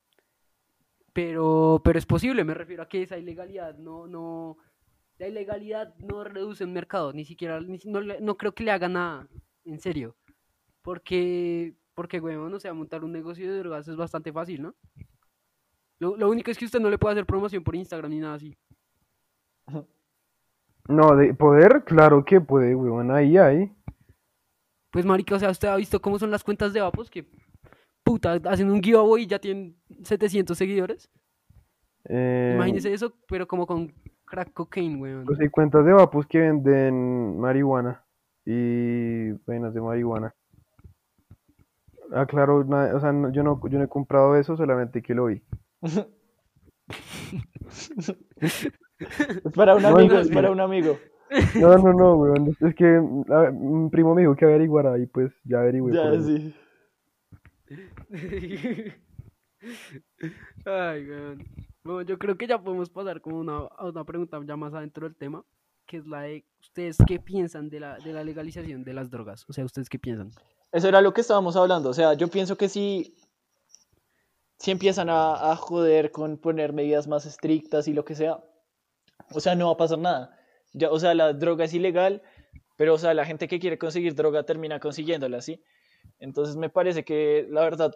pero, 1.13 1.81
pero 1.85 1.99
es 1.99 2.07
posible, 2.07 2.45
me 2.45 2.55
refiero 2.55 2.83
a 2.83 2.89
que 2.89 3.03
esa 3.03 3.19
ilegalidad 3.19 3.77
no, 3.79 4.07
no, 4.07 4.57
la 5.19 5.29
ilegalidad 5.29 5.95
no 5.99 6.25
reduce 6.25 6.65
un 6.65 6.73
mercado, 6.73 7.13
ni 7.13 7.25
siquiera, 7.25 7.61
ni 7.61 7.79
no, 7.85 8.01
no 8.01 8.37
creo 8.37 8.53
que 8.53 8.65
le 8.65 8.71
haga 8.71 8.89
nada, 8.89 9.29
en 9.65 9.79
serio. 9.79 10.17
Porque, 10.81 11.75
porque, 11.95 12.19
weón, 12.19 12.53
o 12.53 12.59
sea, 12.59 12.73
montar 12.75 13.05
un 13.05 13.13
negocio 13.13 13.51
de 13.51 13.59
drogas 13.59 13.87
es 13.87 13.97
bastante 13.97 14.33
fácil, 14.33 14.63
¿no? 14.63 14.75
Lo, 15.99 16.17
lo 16.17 16.29
único 16.29 16.51
es 16.51 16.59
que 16.59 16.65
usted 16.65 16.81
no 16.81 16.91
le 16.91 16.99
puede 16.99 17.13
hacer 17.13 17.27
promoción 17.27 17.63
por 17.63 17.77
Instagram 17.77 18.11
ni 18.11 18.19
nada 18.19 18.35
así. 18.35 18.57
No, 20.89 21.15
de 21.15 21.33
poder, 21.33 21.85
claro 21.85 22.25
que 22.25 22.41
puede, 22.41 22.75
weón, 22.75 23.13
ahí 23.13 23.37
hay. 23.37 23.73
Pues, 24.91 25.07
marica, 25.07 25.37
o 25.37 25.39
sea, 25.39 25.51
usted 25.51 25.69
ha 25.69 25.77
visto 25.77 26.03
cómo 26.03 26.19
son 26.19 26.33
las 26.33 26.43
cuentas 26.43 26.73
de 26.73 26.81
Vapos 26.81 27.09
que, 27.09 27.25
puta, 28.13 28.39
hacen 28.51 28.71
un 28.71 28.83
giveaway 28.83 29.23
y 29.23 29.27
ya 29.27 29.39
tienen 29.39 29.75
700 30.05 30.57
seguidores. 30.59 31.09
Eh, 32.05 32.53
Imagínese 32.57 32.93
eso, 32.93 33.15
pero 33.27 33.47
como 33.47 33.67
con 33.67 33.91
crack 34.27 34.53
cocaine, 34.53 35.01
weón. 35.01 35.25
Pues 35.25 35.41
hay 35.41 35.49
cuentas 35.49 35.85
de 35.87 35.93
vapos 35.93 36.27
que 36.27 36.41
venden 36.41 37.39
marihuana 37.39 38.05
y 38.45 39.31
vainas 39.47 39.73
de 39.73 39.81
marihuana. 39.81 40.35
Ah, 42.13 42.27
claro, 42.27 42.59
o 42.59 43.01
sea, 43.01 43.13
no- 43.13 43.33
yo 43.33 43.43
no, 43.43 43.59
yo 43.71 43.79
no 43.79 43.85
he 43.85 43.89
comprado 43.89 44.37
eso, 44.37 44.55
solamente 44.57 45.01
que 45.01 45.15
lo 45.15 45.27
vi. 45.27 45.43
Es 48.99 49.53
para 49.57 49.75
un 49.75 49.85
amigo, 49.85 50.15
no, 50.15 50.21
es 50.21 50.31
para 50.31 50.51
un 50.51 50.61
amigo. 50.61 50.99
No, 51.59 51.77
no, 51.79 51.93
no, 51.95 52.15
weón, 52.17 52.55
es- 52.61 52.75
que 52.75 52.97
a 52.97 53.51
un 53.51 53.91
primo 53.91 54.15
me 54.15 54.21
dijo 54.23 54.37
que 54.37 54.45
averiguara 54.45 54.99
y 54.99 55.07
pues 55.07 55.33
ya 55.45 55.61
averigüé. 55.61 55.95
Ya, 55.95 56.21
sí. 56.21 56.55
Ay. 60.65 61.07
Bueno, 61.85 62.03
yo 62.03 62.19
creo 62.19 62.37
que 62.37 62.47
ya 62.47 62.63
podemos 62.63 62.91
pasar 62.91 63.21
como 63.21 63.39
una, 63.39 63.59
a 63.59 63.87
una 63.87 64.05
pregunta 64.05 64.41
ya 64.45 64.57
más 64.57 64.73
adentro 64.75 65.07
del 65.09 65.17
tema, 65.17 65.45
que 65.87 65.97
es 65.99 66.07
la 66.07 66.23
de 66.23 66.45
ustedes 66.61 66.97
qué 67.07 67.19
piensan 67.19 67.69
de 67.69 67.81
la, 67.81 67.99
de 67.99 68.13
la 68.13 68.23
legalización 68.25 68.85
de 68.85 68.95
las 68.95 69.11
drogas. 69.11 69.45
O 69.49 69.53
sea, 69.53 69.65
ustedes 69.65 69.89
qué 69.89 69.99
piensan. 69.99 70.31
Eso 70.71 70.89
era 70.89 71.01
lo 71.01 71.13
que 71.13 71.21
estábamos 71.21 71.57
hablando. 71.57 71.91
O 71.91 71.95
sea, 71.95 72.15
yo 72.15 72.29
pienso 72.29 72.57
que 72.57 72.69
si, 72.69 73.17
si 74.59 74.71
empiezan 74.71 75.11
a, 75.11 75.53
a 75.53 75.57
joder 75.57 76.13
con 76.13 76.39
poner 76.39 76.73
medidas 76.73 77.09
más 77.09 77.27
estrictas 77.27 77.89
y 77.89 77.93
lo 77.93 78.05
que 78.05 78.15
sea, 78.15 78.43
o 79.31 79.41
sea, 79.41 79.55
no 79.55 79.67
va 79.67 79.73
a 79.73 79.77
pasar 79.77 79.99
nada. 79.99 80.39
Ya, 80.73 80.91
o 80.91 80.99
sea, 80.99 81.15
la 81.15 81.33
droga 81.33 81.65
es 81.65 81.75
ilegal, 81.75 82.23
pero 82.77 82.95
o 82.95 82.99
sea, 82.99 83.13
la 83.15 83.27
gente 83.27 83.49
que 83.49 83.59
quiere 83.59 83.79
conseguir 83.79 84.15
droga 84.15 84.45
termina 84.45 84.81
consiguiéndola, 84.81 85.41
¿sí? 85.43 85.63
Entonces 86.19 86.57
me 86.57 86.71
parece 86.71 87.05
que 87.05 87.47
la 87.51 87.63
verdad 87.63 87.93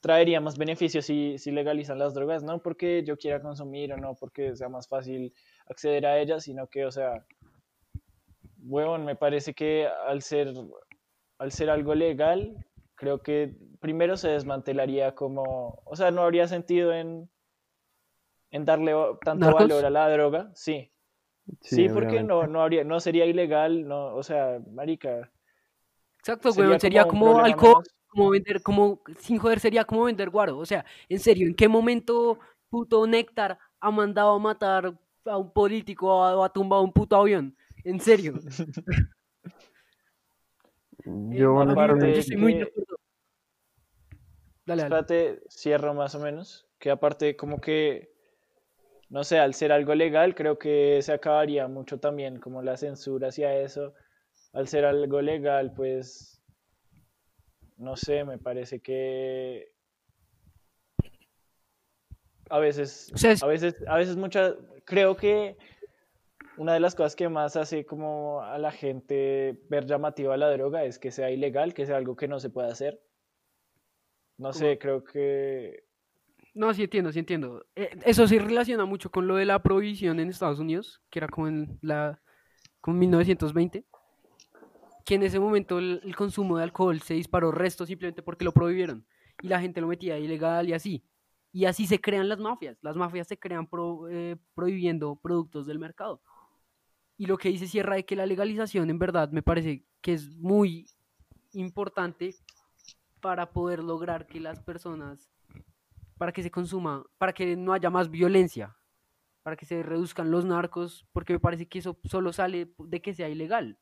traería 0.00 0.40
más 0.40 0.56
beneficios 0.56 1.04
si, 1.04 1.36
si 1.38 1.50
legalizan 1.50 1.98
las 1.98 2.14
drogas, 2.14 2.42
no 2.42 2.62
porque 2.62 3.02
yo 3.04 3.16
quiera 3.16 3.42
consumir 3.42 3.92
o 3.92 3.96
no 3.96 4.14
porque 4.14 4.54
sea 4.54 4.68
más 4.68 4.88
fácil 4.88 5.32
acceder 5.68 6.06
a 6.06 6.18
ellas, 6.20 6.44
sino 6.44 6.68
que, 6.68 6.84
o 6.84 6.92
sea, 6.92 7.26
huevón, 8.62 9.04
me 9.04 9.16
parece 9.16 9.54
que 9.54 9.88
al 10.06 10.22
ser, 10.22 10.52
al 11.38 11.52
ser 11.52 11.70
algo 11.70 11.94
legal, 11.94 12.56
creo 12.94 13.22
que 13.22 13.54
primero 13.80 14.16
se 14.16 14.28
desmantelaría 14.28 15.14
como, 15.14 15.82
o 15.84 15.96
sea, 15.96 16.10
no 16.10 16.22
habría 16.22 16.46
sentido 16.46 16.92
en, 16.92 17.28
en 18.50 18.64
darle 18.64 18.92
tanto 19.24 19.40
¿Narcos? 19.40 19.60
valor 19.60 19.84
a 19.84 19.90
la 19.90 20.08
droga, 20.08 20.50
sí. 20.54 20.92
Sí, 21.60 21.88
porque 21.88 22.16
obviamente. 22.16 22.22
no, 22.22 22.46
no 22.46 22.62
habría, 22.62 22.84
no 22.84 23.00
sería 23.00 23.26
ilegal, 23.26 23.86
no, 23.86 24.14
o 24.14 24.22
sea, 24.22 24.60
marica. 24.72 25.30
Exacto, 26.26 26.50
sería 26.50 26.68
weón, 26.70 26.80
sería 26.80 27.04
como 27.06 27.24
problema 27.26 27.46
alcohol, 27.46 27.84
menos. 27.84 27.94
como 28.08 28.30
vender, 28.30 28.62
como, 28.62 29.00
sin 29.20 29.38
joder, 29.38 29.60
sería 29.60 29.84
como 29.84 30.02
vender 30.02 30.28
guaro. 30.28 30.58
O 30.58 30.66
sea, 30.66 30.84
en 31.08 31.20
serio, 31.20 31.46
¿en 31.46 31.54
qué 31.54 31.68
momento 31.68 32.40
puto 32.68 33.06
Néctar 33.06 33.60
ha 33.78 33.90
mandado 33.92 34.32
a 34.34 34.38
matar 34.40 34.98
a 35.24 35.36
un 35.36 35.52
político 35.52 36.08
o 36.08 36.42
ha, 36.42 36.52
tumbado 36.52 36.82
un 36.82 36.92
puto 36.92 37.14
avión? 37.14 37.56
En 37.84 38.00
serio. 38.00 38.34
Yo 41.04 41.60
Eh, 41.60 41.64
mí 41.64 41.66
me- 41.66 41.72
aparte 41.72 42.12
yo 42.12 42.18
estoy 42.18 42.36
muy 42.36 42.54
de 42.54 42.62
acuerdo. 42.64 42.96
Dale. 44.66 44.82
Espérate, 44.82 45.40
cierro 45.48 45.94
más 45.94 46.16
o 46.16 46.18
menos. 46.18 46.66
Que 46.80 46.90
aparte, 46.90 47.36
como 47.36 47.60
que, 47.60 48.10
no 49.10 49.22
sé, 49.22 49.38
al 49.38 49.54
ser 49.54 49.70
algo 49.70 49.94
legal, 49.94 50.34
creo 50.34 50.58
que 50.58 51.00
se 51.02 51.12
acabaría 51.12 51.68
mucho 51.68 52.00
también, 52.00 52.40
como 52.40 52.62
la 52.62 52.76
censura 52.76 53.28
hacia 53.28 53.56
eso. 53.60 53.94
Al 54.56 54.68
ser 54.68 54.86
algo 54.86 55.20
legal, 55.20 55.74
pues, 55.74 56.42
no 57.76 57.94
sé, 57.94 58.24
me 58.24 58.38
parece 58.38 58.80
que 58.80 59.70
a 62.48 62.58
veces, 62.58 63.10
O 63.14 63.18
sea, 63.18 63.32
es- 63.32 63.42
a 63.42 63.46
veces, 63.46 63.76
a 63.86 63.98
veces 63.98 64.16
muchas, 64.16 64.54
creo 64.86 65.14
que 65.14 65.58
una 66.56 66.72
de 66.72 66.80
las 66.80 66.94
cosas 66.94 67.14
que 67.16 67.28
más 67.28 67.54
hace 67.56 67.84
como 67.84 68.40
a 68.40 68.56
la 68.56 68.72
gente 68.72 69.60
ver 69.68 69.84
llamativa 69.84 70.38
la 70.38 70.50
droga 70.50 70.84
es 70.84 70.98
que 70.98 71.10
sea 71.10 71.30
ilegal, 71.30 71.74
que 71.74 71.84
sea 71.84 71.98
algo 71.98 72.16
que 72.16 72.26
no 72.28 72.40
se 72.40 72.48
puede 72.48 72.70
hacer. 72.70 72.98
No 74.38 74.54
sé, 74.54 74.78
creo 74.78 75.04
que 75.04 75.84
No, 76.54 76.72
sí 76.72 76.84
entiendo, 76.84 77.12
sí 77.12 77.18
entiendo. 77.18 77.66
Eh, 77.74 77.90
eso 78.06 78.26
se 78.26 78.38
relaciona 78.38 78.86
mucho 78.86 79.10
con 79.10 79.26
lo 79.26 79.36
de 79.36 79.44
la 79.44 79.62
prohibición 79.62 80.18
en 80.18 80.30
Estados 80.30 80.60
Unidos, 80.60 81.02
que 81.10 81.18
era 81.18 81.28
como 81.28 81.48
en 81.48 81.78
la 81.82 82.22
como 82.80 82.94
en 82.94 83.00
1920, 83.00 83.84
que 85.06 85.14
en 85.14 85.22
ese 85.22 85.38
momento 85.38 85.78
el, 85.78 86.14
consumo 86.16 86.58
de 86.58 86.64
alcohol 86.64 87.00
se 87.00 87.14
disparó 87.14 87.52
resto 87.52 87.86
simplemente 87.86 88.22
porque 88.22 88.44
lo 88.44 88.52
prohibieron 88.52 89.06
y 89.40 89.46
la 89.46 89.60
gente 89.60 89.80
lo 89.80 89.86
metía 89.86 90.18
ilegal 90.18 90.68
y 90.68 90.72
así. 90.72 91.04
Y 91.52 91.64
así 91.64 91.86
se 91.86 92.00
crean 92.00 92.28
las 92.28 92.40
mafias. 92.40 92.76
Las 92.82 92.96
mafias 92.96 93.28
se 93.28 93.38
crean 93.38 93.68
pro- 93.68 94.08
eh, 94.10 94.36
prohibiendo 94.54 95.14
productos 95.14 95.64
del 95.66 95.78
mercado. 95.78 96.20
Y 97.16 97.26
lo 97.26 97.38
que 97.38 97.48
dice 97.50 97.68
Sierra 97.68 97.94
de 97.94 98.04
que 98.04 98.16
la 98.16 98.26
legalización 98.26 98.90
en 98.90 98.98
verdad 98.98 99.30
me 99.30 99.42
parece 99.42 99.86
que 100.02 100.12
es 100.12 100.36
muy 100.36 100.86
importante 101.52 102.34
para 103.20 103.52
poder 103.52 103.84
lograr 103.84 104.26
que 104.26 104.40
las 104.40 104.60
personas 104.60 105.30
para 106.18 106.32
que 106.32 106.42
se 106.42 106.50
consuma, 106.50 107.04
para 107.18 107.32
que 107.32 107.56
no 107.56 107.72
haya 107.72 107.90
más 107.90 108.10
violencia, 108.10 108.76
para 109.42 109.56
que 109.56 109.66
se 109.66 109.82
reduzcan 109.82 110.30
los 110.30 110.44
narcos, 110.44 111.06
porque 111.12 111.34
me 111.34 111.40
parece 111.40 111.68
que 111.68 111.78
eso 111.78 111.98
solo 112.04 112.32
sale 112.32 112.72
de 112.78 113.02
que 113.02 113.14
sea 113.14 113.28
ilegal. 113.28 113.78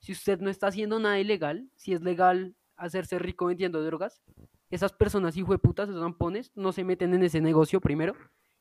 Si 0.00 0.12
usted 0.12 0.40
no 0.40 0.50
está 0.50 0.68
haciendo 0.68 0.98
nada 0.98 1.18
ilegal, 1.20 1.68
si 1.76 1.92
es 1.92 2.02
legal 2.02 2.54
hacerse 2.76 3.18
rico 3.18 3.46
vendiendo 3.46 3.82
drogas, 3.84 4.22
esas 4.70 4.92
personas 4.92 5.36
hijueputas, 5.36 5.88
esos 5.88 6.00
zampones, 6.00 6.50
no 6.54 6.72
se 6.72 6.84
meten 6.84 7.14
en 7.14 7.22
ese 7.22 7.40
negocio 7.40 7.80
primero. 7.80 8.14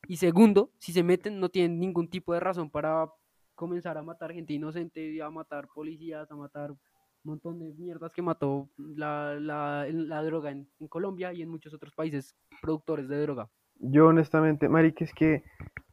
Y 0.08 0.18
segundo, 0.18 0.72
si 0.80 0.92
se 0.92 1.04
meten, 1.04 1.40
no 1.40 1.50
tienen 1.50 1.80
ningún 1.80 2.10
tipo 2.10 2.34
de 2.34 2.40
razón 2.40 2.70
para 2.70 3.10
comenzar 3.56 3.98
a 3.98 4.04
matar 4.04 4.34
gente 4.34 4.54
inocente, 4.54 5.22
a 5.22 5.30
matar 5.30 5.68
policías, 5.74 6.30
a 6.32 6.36
matar 6.36 6.72
un 6.72 6.80
montón 7.24 7.60
de 7.60 7.74
mierdas 7.74 8.12
que 8.14 8.22
mató 8.22 8.70
la, 8.78 9.36
la- 9.40 9.86
la 9.92 10.24
droga 10.24 10.52
en, 10.52 10.68
en 10.80 10.88
Colombia 10.88 11.34
y 11.34 11.42
en 11.42 11.50
muchos 11.50 11.74
otros 11.74 11.94
países 11.94 12.36
productores 12.62 13.08
de 13.10 13.22
droga. 13.22 13.50
yo 13.82 14.08
honestamente, 14.08 14.68
marica, 14.70 15.04
es 15.06 15.14
que 15.14 15.44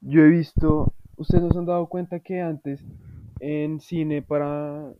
yo 0.00 0.20
he 0.22 0.28
visto, 0.28 0.94
ustedes 1.16 1.42
no 1.44 1.50
se 1.52 1.58
han 1.58 1.66
dado 1.66 1.86
cuenta 1.88 2.20
que 2.20 2.40
antes 2.40 2.84
en 3.40 3.80
cine 3.80 4.22
para, 4.22 4.92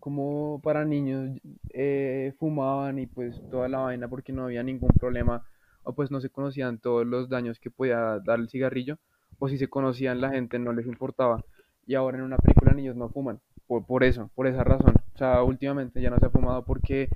como 0.00 0.60
para 0.62 0.84
niños, 0.84 1.38
eh, 1.70 2.34
fumaban 2.38 2.98
y 2.98 3.06
pues 3.06 3.40
toda 3.50 3.68
la 3.68 3.78
vaina 3.78 4.08
porque 4.08 4.32
no 4.32 4.44
había 4.44 4.62
ningún 4.62 4.90
problema, 4.98 5.44
o 5.84 5.92
pues 5.92 6.10
no 6.10 6.20
se 6.20 6.30
conocían 6.30 6.78
todos 6.78 7.06
los 7.06 7.28
daños 7.28 7.60
que 7.60 7.70
podía 7.70 8.18
dar 8.24 8.40
el 8.40 8.48
cigarrillo, 8.48 8.98
o 9.38 9.48
si 9.48 9.58
se 9.58 9.68
conocían 9.68 10.20
la 10.20 10.30
gente 10.30 10.58
no 10.58 10.72
les 10.72 10.86
importaba, 10.86 11.44
y 11.86 11.94
ahora 11.94 12.18
en 12.18 12.24
una 12.24 12.38
película 12.38 12.72
niños 12.72 12.96
no 12.96 13.08
fuman, 13.08 13.40
por, 13.66 13.84
por 13.86 14.02
eso, 14.04 14.30
por 14.34 14.46
esa 14.46 14.64
razón, 14.64 14.94
o 15.14 15.18
sea, 15.18 15.42
últimamente 15.42 16.00
ya 16.00 16.10
no 16.10 16.18
se 16.18 16.26
ha 16.26 16.30
fumado 16.30 16.64
porque 16.64 17.08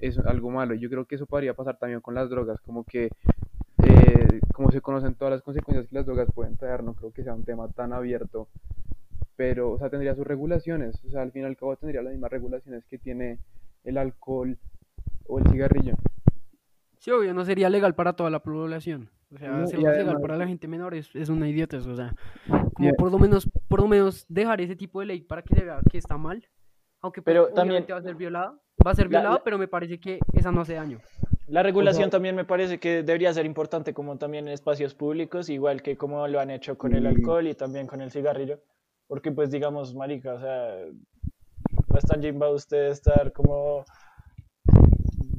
es 0.00 0.18
algo 0.18 0.50
malo, 0.50 0.74
y 0.74 0.80
yo 0.80 0.90
creo 0.90 1.04
que 1.04 1.14
eso 1.16 1.26
podría 1.26 1.54
pasar 1.54 1.78
también 1.78 2.00
con 2.00 2.14
las 2.14 2.28
drogas, 2.30 2.60
como 2.60 2.84
que 2.84 3.10
eh, 3.82 4.40
como 4.52 4.70
se 4.70 4.80
conocen 4.80 5.14
todas 5.14 5.32
las 5.32 5.42
consecuencias 5.42 5.86
que 5.88 5.94
las 5.94 6.06
drogas 6.06 6.28
pueden 6.34 6.56
traer, 6.56 6.82
no 6.82 6.94
creo 6.94 7.12
que 7.12 7.22
sea 7.22 7.34
un 7.34 7.44
tema 7.44 7.68
tan 7.68 7.92
abierto, 7.92 8.48
pero, 9.40 9.70
o 9.72 9.78
sea, 9.78 9.88
tendría 9.88 10.14
sus 10.14 10.26
regulaciones, 10.26 11.02
o 11.02 11.08
sea, 11.08 11.22
al 11.22 11.32
fin 11.32 11.40
y 11.40 11.44
al 11.46 11.56
cabo 11.56 11.74
tendría 11.74 12.02
las 12.02 12.12
mismas 12.12 12.30
regulaciones 12.30 12.84
que 12.84 12.98
tiene 12.98 13.38
el 13.84 13.96
alcohol 13.96 14.58
o 15.26 15.38
el 15.38 15.46
cigarrillo. 15.50 15.94
Sí, 16.98 17.10
obvio, 17.10 17.32
no 17.32 17.42
sería 17.46 17.70
legal 17.70 17.94
para 17.94 18.12
toda 18.12 18.28
la 18.28 18.40
población. 18.40 19.08
O 19.34 19.38
sea, 19.38 19.48
No, 19.48 19.64
hacerlo 19.64 19.90
legal 19.92 20.20
para 20.20 20.36
la 20.36 20.46
gente 20.46 20.68
menor 20.68 20.92
es, 20.94 21.08
es 21.16 21.30
una 21.30 21.48
idiotez. 21.48 21.86
O 21.86 21.96
sea, 21.96 22.14
como 22.74 22.92
por 22.98 23.10
lo 23.10 23.18
menos, 23.18 23.48
por 23.66 23.80
lo 23.80 23.88
menos 23.88 24.26
dejar 24.28 24.60
ese 24.60 24.76
tipo 24.76 25.00
de 25.00 25.06
ley 25.06 25.22
para 25.22 25.40
que 25.40 25.54
se 25.54 25.64
vea 25.64 25.80
que 25.90 25.96
está 25.96 26.18
mal. 26.18 26.46
Aunque 27.00 27.22
pues, 27.22 27.32
Pero 27.34 27.48
también- 27.54 27.86
va 27.90 27.96
a 27.96 28.02
ser 28.02 28.16
violada. 28.16 28.60
Va 28.86 28.90
a 28.90 28.94
ser 28.94 29.06
La- 29.06 29.20
violada, 29.20 29.36
la- 29.36 29.42
pero 29.44 29.56
me 29.56 29.68
parece 29.68 29.98
que 29.98 30.18
esa 30.34 30.52
no 30.52 30.60
hace 30.60 30.74
daño. 30.74 30.98
La 31.46 31.62
regulación 31.62 32.04
sea- 32.04 32.10
también 32.10 32.36
me 32.36 32.44
parece 32.44 32.78
que 32.78 33.02
debería 33.02 33.32
ser 33.32 33.46
importante 33.46 33.94
como 33.94 34.18
también 34.18 34.48
en 34.48 34.52
espacios 34.52 34.94
públicos, 34.94 35.48
igual 35.48 35.80
que 35.80 35.96
como 35.96 36.28
lo 36.28 36.40
han 36.40 36.50
hecho 36.50 36.76
con 36.76 36.94
el 36.94 37.04
Sí. 37.04 37.08
alcohol 37.08 37.46
y 37.46 37.54
también 37.54 37.86
con 37.86 38.02
el 38.02 38.10
cigarrillo. 38.10 38.60
Porque 39.10 39.32
pues 39.32 39.50
digamos, 39.50 39.92
marica, 39.92 40.34
o 40.34 40.38
sea, 40.38 40.86
no 41.88 41.98
es 41.98 42.04
tan 42.04 42.20
chimba 42.22 42.48
usted 42.48 42.90
estar 42.90 43.32
como 43.32 43.84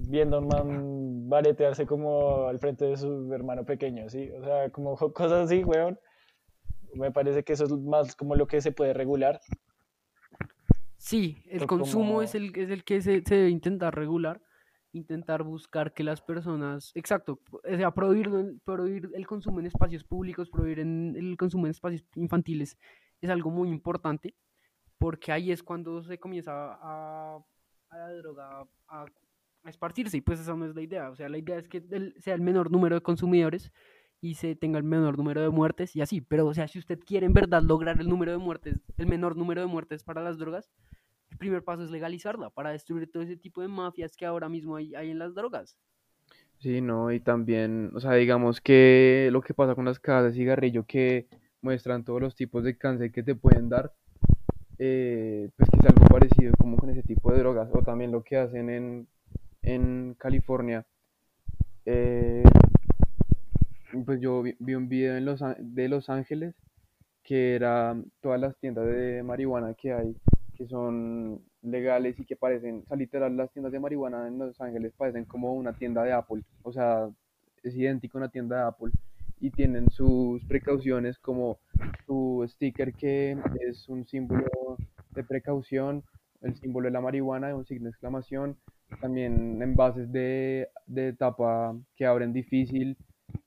viendo 0.10 0.36
a 0.36 0.40
un 0.42 0.48
man 0.50 1.30
baretearse 1.30 1.86
como 1.86 2.48
al 2.48 2.60
frente 2.60 2.84
de 2.84 2.98
su 2.98 3.32
hermano 3.34 3.63
pequeño, 3.63 4.10
¿sí? 4.10 4.30
O 4.32 4.44
sea, 4.44 4.70
como 4.72 4.98
cosas 5.13 5.46
así, 5.46 5.63
weón. 5.63 5.98
Me 6.96 7.12
parece 7.12 7.46
que 7.46 7.54
eso 7.54 7.63
es 7.63 7.72
más 7.72 8.13
como 8.18 8.36
lo 8.36 8.46
que 8.46 8.60
se 8.60 8.74
puede 8.74 8.94
regular. 8.94 9.40
Sí, 10.98 11.42
el 11.50 11.63
O 11.63 11.68
consumo 11.68 12.22
es 12.22 12.32
como- 12.34 12.44
el, 12.46 12.51
es 12.60 12.70
el 12.72 12.84
que 12.84 13.00
se, 13.01 13.24
se 13.25 13.36
debe 13.36 13.50
intentar 13.50 13.96
regular, 13.96 14.42
intentar 14.92 15.44
buscar 15.44 15.94
que 15.94 16.04
las 16.04 16.22
personas, 16.22 16.92
exacto, 16.94 17.40
o 17.54 17.62
sea, 17.78 17.92
prohibir, 17.92 18.30
prohibir 18.66 19.10
el 19.13 19.25
consumo 19.25 19.62
en 19.62 19.68
espacios 19.68 20.04
públicos, 20.04 20.50
prohibir 20.50 20.80
en- 20.82 21.16
el 21.16 21.38
consumo 21.38 21.68
en 21.68 21.72
espacios 21.72 22.04
infantiles 22.16 22.78
es 23.22 23.30
algo 23.30 23.51
muy 23.51 23.70
importante, 23.70 24.36
porque 24.98 25.32
ahí 25.32 25.51
es 25.51 25.63
cuando 25.63 26.04
se 26.04 26.20
comienza 26.20 26.51
a, 26.82 27.38
a 27.90 27.98
la 27.98 28.13
droga 28.16 28.68
a, 28.88 29.06
a 29.63 29.70
esparcirse, 29.70 30.18
y 30.18 30.22
pues 30.22 30.40
esa 30.40 30.56
no 30.56 30.66
es 30.66 30.75
la 30.75 30.82
idea, 30.82 31.10
o 31.10 31.16
sea, 31.16 31.30
la 31.30 31.38
idea 31.38 31.58
es 31.58 31.68
que 31.70 31.84
el- 31.92 32.16
sea 32.20 32.36
el 32.36 32.42
menor 32.42 32.72
número 32.72 32.96
de 32.96 33.01
consumidores 33.01 33.72
y 34.22 34.36
se 34.36 34.56
tenga 34.56 34.78
el 34.78 34.84
menor 34.84 35.18
número 35.18 35.42
de 35.42 35.50
muertes 35.50 35.96
y 35.96 36.01
así, 36.01 36.22
pero 36.22 36.48
o 36.48 36.54
sea, 36.54 36.68
si 36.68 36.80
usted 36.80 37.00
quiere 37.06 37.25
en 37.25 37.34
verdad 37.34 37.63
lograr 37.63 38.00
el 38.00 38.08
número 38.10 38.32
de 38.32 38.38
muertes, 38.38 38.80
el 38.98 39.08
menor 39.08 39.36
número 39.38 39.62
de 39.62 39.68
muertes 39.68 40.04
para 40.04 40.22
las 40.24 40.38
drogas, 40.38 40.72
el 41.32 41.38
primer 41.38 41.63
paso 41.63 41.84
es 41.84 41.92
legalizarla 41.92 42.50
para 42.51 42.72
destruir 42.72 43.12
todo 43.12 43.24
ese 43.24 43.38
tipo 43.38 43.62
de 43.62 43.68
mafias 43.70 44.16
que 44.18 44.25
ahora 44.25 44.50
mismo 44.50 44.75
hay, 44.78 44.96
hay 44.96 45.12
en 45.12 45.20
las 45.20 45.36
drogas. 45.36 45.78
Sí, 46.60 46.80
no, 46.82 47.12
y 47.12 47.20
también, 47.20 47.92
o 47.96 48.00
sea, 48.00 48.13
digamos 48.13 48.62
que 48.62 49.30
lo 49.32 49.42
que 49.42 49.54
pasa 49.56 49.74
con 49.75 49.86
las 49.86 50.00
cajas 50.00 50.25
de 50.25 50.34
cigarrillo 50.34 50.86
que 50.86 51.28
muestran 51.62 52.03
todos 52.03 52.22
los 52.22 52.36
tipos 52.36 52.63
de 52.63 52.77
cáncer 52.77 53.12
que 53.12 53.24
te 53.24 53.36
pueden 53.36 53.70
dar, 53.70 53.94
eh, 54.80 55.50
pues 55.58 55.70
que 55.70 55.77
es 55.77 55.86
algo 55.86 56.06
parecido 56.08 56.53
como 56.58 56.77
con 56.77 56.89
ese 56.89 57.03
tipo 57.03 57.32
de 57.32 57.39
drogas, 57.39 57.70
o 57.74 57.82
también 57.84 58.12
lo 58.12 58.24
que 58.24 58.38
hacen 58.38 58.70
en, 58.70 59.08
en 59.63 60.15
California. 60.18 60.86
eh, 61.86 62.44
pues 64.06 64.22
yo 64.22 64.41
vi, 64.44 64.75
un 64.75 64.88
video 64.88 65.15
de 65.15 65.88
Los 65.89 66.10
Ángeles 66.10 66.56
que 67.24 67.56
era 67.56 67.96
todas 68.22 68.39
las 68.39 68.58
tiendas 68.58 68.88
de 68.88 69.22
marihuana 69.24 69.74
que 69.75 69.94
hay, 69.94 70.15
que 70.56 70.68
son 70.68 71.41
legales 71.62 72.20
y 72.20 72.25
que 72.25 72.36
parecen, 72.36 72.82
o 72.84 72.88
sea, 72.88 72.98
literal, 72.98 73.38
las 73.38 73.51
tiendas 73.51 73.72
de 73.72 73.80
marihuana 73.80 74.27
en 74.27 74.39
Los 74.39 74.60
Ángeles 74.60 74.94
parecen 74.98 75.25
como 75.25 75.53
una 75.53 75.74
tienda 75.74 76.03
de 76.03 76.13
Apple, 76.13 76.41
o 76.63 76.74
sea, 76.74 77.10
es 77.63 77.75
idéntico 77.75 78.18
a 78.18 78.22
una 78.22 78.30
tienda 78.30 78.58
de 78.58 78.63
Apple 78.63 78.91
y 79.42 79.50
tienen 79.50 79.90
sus 79.90 80.44
precauciones 80.46 81.18
como 81.20 81.60
su 82.06 82.46
sticker 82.48 82.94
que 82.94 83.36
es 83.68 83.90
un 83.90 84.06
símbolo 84.08 84.48
de 85.16 85.24
precaución, 85.24 86.04
el 86.42 86.56
símbolo 86.56 86.86
de 86.88 86.92
la 86.92 87.02
marihuana, 87.02 87.54
un 87.56 87.66
signo 87.66 87.86
de 87.86 87.90
exclamación, 87.90 88.56
también 89.02 89.62
envases 89.62 90.12
de, 90.12 90.70
de 90.86 91.14
tapa 91.14 91.76
que 91.96 92.06
abren 92.06 92.32
difícil, 92.34 92.96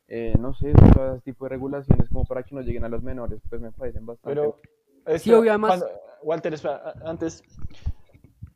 eh, 0.09 0.35
no 0.39 0.53
sé, 0.55 0.73
todo 0.95 1.15
ese 1.15 1.23
tipo 1.23 1.45
de 1.45 1.51
regulaciones 1.51 2.09
como 2.09 2.25
para 2.25 2.43
que 2.43 2.55
no 2.55 2.61
lleguen 2.61 2.85
a 2.85 2.89
los 2.89 3.03
menores, 3.03 3.41
pues 3.49 3.61
me 3.61 3.71
parecen 3.73 4.05
bastante. 4.05 4.35
Pero, 4.41 5.19
Sí, 5.19 5.33
obvio, 5.33 5.51
además- 5.53 5.81
cuando- 5.81 6.01
Walter, 6.23 6.55
espera, 6.55 6.95
antes, 7.05 7.43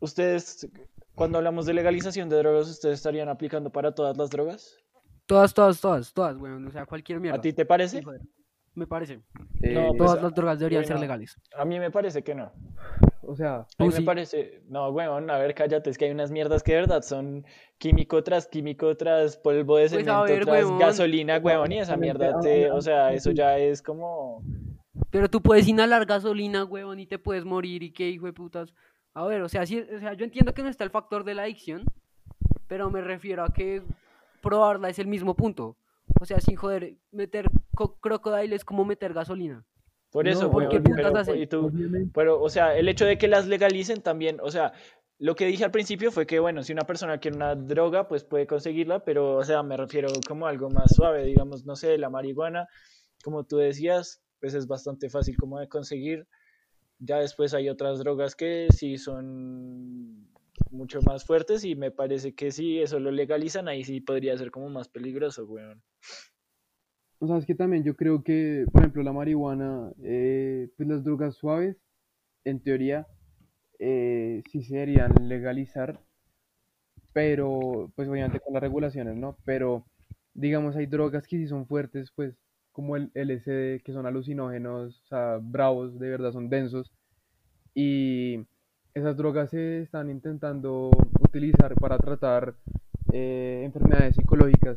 ustedes, 0.01 0.67
cuando 1.15 1.39
hablamos 1.39 1.67
de 1.67 1.75
legalización 1.75 2.29
de 2.29 2.37
drogas, 2.39 2.69
¿ustedes 2.71 2.95
estarían 2.99 3.29
aplicando 3.29 3.71
para 3.71 3.95
todas 3.95 4.17
las 4.17 4.31
drogas? 4.31 4.79
Todas, 5.29 5.53
todas, 5.55 5.81
todas, 5.81 6.13
todas, 6.13 6.37
weón. 6.39 6.67
O 6.67 6.71
sea, 6.73 6.87
cualquier 6.87 7.21
mierda. 7.21 7.39
¿A 7.39 7.41
ti 7.41 7.53
te 7.53 7.65
parece? 7.67 8.01
Sí. 8.01 8.07
Me 8.75 8.87
parece. 8.87 9.21
Eh, 9.63 9.75
No, 9.75 9.89
pues, 9.89 9.99
Todas 9.99 10.23
las 10.23 10.35
drogas 10.35 10.59
deberían 10.59 10.85
ser 10.85 10.95
bueno. 10.95 11.03
legales. 11.03 11.37
A 11.57 11.65
mí 11.65 11.79
me 11.79 11.91
parece 11.91 12.23
que 12.25 12.35
no. 12.35 12.51
o 13.23 13.37
sea, 13.37 13.57
A 13.57 13.59
mí 13.61 13.67
Tú 13.77 13.85
me 13.87 13.93
sí. 13.93 14.03
parece, 14.03 14.63
no, 14.69 14.89
weón, 14.89 15.29
a 15.31 15.37
ver, 15.37 15.55
cállate, 15.55 15.91
es 15.91 15.99
que 15.99 16.07
hay 16.07 16.13
unas 16.13 16.31
mierdas 16.31 16.63
que 16.63 16.73
de 16.73 16.79
verdad 16.79 17.03
son 17.03 17.45
químico 17.77 18.23
tras 18.25 18.47
químico 18.47 18.97
tras 18.97 19.37
polvo 19.37 19.77
de 19.77 19.83
Pues, 19.83 19.91
cemento 19.91 20.23
ver, 20.23 20.45
tras 20.47 20.79
gasolina, 20.79 21.37
weón, 21.39 21.73
y 21.73 21.79
esa 21.81 21.97
mierda 21.99 22.41
te, 22.41 22.71
o 22.71 22.81
sea, 22.81 23.13
eso 23.13 23.33
ya 23.33 23.59
es 23.59 23.83
como, 23.83 24.43
Pero 25.11 25.29
tú 25.29 25.43
puedes 25.43 25.69
inhalar 25.69 26.07
gasolina, 26.07 26.65
huevón, 26.65 27.01
y 27.01 27.07
te 27.07 27.19
puedes 27.19 27.45
morir 27.45 27.83
y 27.83 27.93
qué 27.93 28.09
hijo 28.09 28.25
de 28.27 28.33
putas. 28.33 28.73
A 29.13 29.27
ver, 29.27 29.43
o 29.43 29.49
sea, 29.49 29.67
sí, 29.67 29.81
o 29.81 29.99
sea, 29.99 30.15
yo 30.15 30.25
entiendo 30.25 30.55
que 30.55 30.63
no 30.63 30.69
está 30.69 30.85
el 30.85 30.91
factor 30.91 31.25
de 31.25 31.35
la 31.35 31.43
adicción, 31.43 31.85
pero 32.69 32.91
me 32.91 33.01
refiero 33.03 33.43
a 33.45 33.53
que 33.53 33.83
probarla 34.43 34.89
es 34.89 34.99
el 34.99 35.07
mismo 35.07 35.35
punto. 35.35 35.77
O 36.21 36.25
sea, 36.25 36.41
sin 36.41 36.57
joder, 36.57 36.95
meter 37.13 37.51
co- 37.75 37.97
crocodile 38.01 38.55
es 38.57 38.65
como 38.65 38.85
meter 38.85 39.13
gasolina. 39.13 39.65
por 40.11 40.27
eso, 40.27 40.51
¿por 40.51 40.63
weón, 40.63 40.71
qué 40.71 40.81
putas 40.81 40.97
pero, 41.05 41.19
hacen? 41.19 41.39
y 41.43 41.47
tú, 41.47 41.67
obviamente, 41.67 42.11
pero, 42.15 42.41
o 42.41 42.49
sea, 42.49 42.77
el 42.77 42.89
hecho 42.89 43.05
de 43.05 43.19
que 43.19 43.29
las 43.29 43.47
legalicen 43.47 44.01
también, 44.01 44.39
o 44.43 44.51
sea, 44.51 44.73
lo 45.19 45.35
que 45.35 45.47
dije 45.47 45.65
al 45.65 45.71
principio 45.71 46.11
fue 46.11 46.27
que, 46.27 46.39
bueno, 46.39 46.63
si 46.63 46.73
una 46.73 46.87
persona 46.87 47.19
quiere 47.19 47.37
una 47.37 47.55
droga, 47.55 48.09
pues 48.09 48.25
puede 48.25 48.47
conseguirla, 48.47 49.05
pero, 49.05 49.37
o 49.37 49.45
sea, 49.45 49.63
me 49.63 49.77
refiero 49.77 50.09
como 50.27 50.47
a 50.47 50.51
algo 50.51 50.71
más 50.71 50.95
suave, 50.95 51.25
digamos, 51.25 51.67
no 51.67 51.77
sé, 51.77 51.99
la 51.99 52.09
marihuana, 52.09 52.69
como 53.23 53.45
tú 53.45 53.57
decías, 53.59 54.23
pues 54.41 54.55
es 54.55 54.67
bastante 54.67 55.11
fácil 55.11 55.37
como 55.37 55.59
de 55.59 55.69
conseguir. 55.69 56.27
Ya 57.01 57.19
después 57.19 57.53
hay 57.53 57.69
otras 57.69 57.99
drogas 57.99 58.35
que 58.35 58.69
sí 58.71 58.97
son 58.97 60.27
mucho 60.71 61.01
más 61.03 61.25
fuertes 61.25 61.65
y 61.65 61.75
me 61.77 61.91
parece 61.91 62.35
que 62.35 62.51
si 62.51 62.81
eso 62.81 63.01
lo 63.01 63.11
legalizan, 63.11 63.69
ahí 63.69 63.85
sí 63.85 64.01
podría 64.01 64.37
ser 64.37 64.51
como 64.51 64.69
más 64.71 64.89
peligroso, 64.89 65.45
weón. 65.47 65.83
O 67.21 67.27
sea, 67.27 67.37
es 67.39 67.47
que 67.47 67.55
también 67.57 67.83
yo 67.83 67.97
creo 67.97 68.23
que, 68.23 68.65
por 68.73 68.83
ejemplo, 68.83 69.03
la 69.03 69.13
marihuana, 69.13 69.93
eh, 70.05 70.69
pues 70.77 70.89
las 70.89 71.03
drogas 71.03 71.35
suaves, 71.35 71.77
en 72.45 72.61
teoría, 72.63 73.09
eh, 73.81 74.43
sí 74.51 74.63
se 74.63 74.75
deberían 74.77 75.13
legalizar, 75.29 76.01
pero, 77.13 77.93
pues 77.97 78.09
obviamente 78.09 78.41
con 78.41 78.55
las 78.55 78.63
regulaciones, 78.63 79.17
¿no? 79.17 79.39
Pero, 79.45 79.87
digamos, 80.35 80.77
hay 80.77 80.87
drogas 80.87 81.27
que 81.29 81.39
sí 81.39 81.49
son 81.49 81.67
fuertes, 81.67 82.13
pues, 82.15 82.37
como 82.73 82.97
el 82.97 83.11
LSD, 83.15 83.83
que 83.85 83.93
son 83.93 84.07
alucinógenos, 84.07 85.03
o 85.05 85.07
sea, 85.09 85.39
bravos, 85.43 85.99
de 85.99 86.11
verdad 86.11 86.33
son 86.33 86.49
densos, 86.51 86.93
y 87.75 88.47
esas 88.99 89.17
drogas 89.17 89.51
se 89.51 89.83
están 89.83 90.11
intentando 90.11 90.91
utilizar 91.21 91.75
para 91.75 91.99
tratar 91.99 92.55
eh, 93.13 93.63
enfermedades 93.65 94.17
psicológicas. 94.17 94.77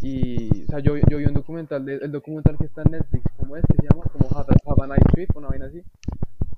Y, 0.00 0.64
o 0.64 0.66
sea, 0.66 0.80
yo, 0.80 0.96
yo 1.08 1.18
vi 1.18 1.24
un 1.26 1.34
documental, 1.34 1.84
de- 1.84 1.96
el 1.96 2.10
documental 2.10 2.56
que 2.58 2.64
está 2.64 2.82
en 2.82 2.92
Netflix, 2.92 3.24
¿cómo 3.36 3.56
es? 3.56 3.64
Que 3.66 3.74
se 3.76 3.82
llama 3.88 4.04
como 4.12 4.28
Have 4.36 4.52
a, 4.52 4.70
Have 4.70 4.82
a 4.82 4.86
Nice 4.96 5.08
Trip, 5.12 5.36
una 5.36 5.48
vaina 5.48 5.66
así, 5.66 5.82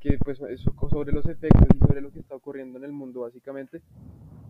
que 0.00 0.16
pues 0.18 0.40
es 0.40 0.60
so- 0.60 0.74
sobre 0.88 1.12
los 1.12 1.26
efectos 1.26 1.66
y 1.74 1.78
sobre 1.78 2.00
lo 2.00 2.10
que 2.10 2.20
está 2.20 2.34
ocurriendo 2.36 2.78
en 2.78 2.84
el 2.84 2.92
mundo 2.92 3.20
básicamente 3.20 3.82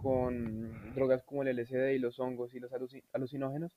con 0.03 0.71
drogas 0.95 1.23
como 1.25 1.43
el 1.43 1.49
LSD 1.59 1.95
y 1.95 1.99
los 1.99 2.21
hongos 2.21 2.55
y 2.55 2.61
los 2.61 2.71
aluci- 2.73 3.03
alucinógenos. 3.13 3.73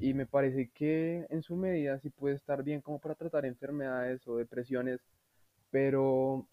Y 0.00 0.14
me 0.14 0.26
parece 0.26 0.68
que 0.74 1.26
en 1.30 1.42
su 1.42 1.54
medida 1.56 1.98
sí 2.00 2.10
puede 2.10 2.34
estar 2.34 2.62
bien 2.64 2.80
como 2.80 2.98
para 2.98 3.14
tratar 3.14 3.46
enfermedades 3.46 4.26
o 4.26 4.36
depresiones, 4.36 5.00
pero 5.70 6.44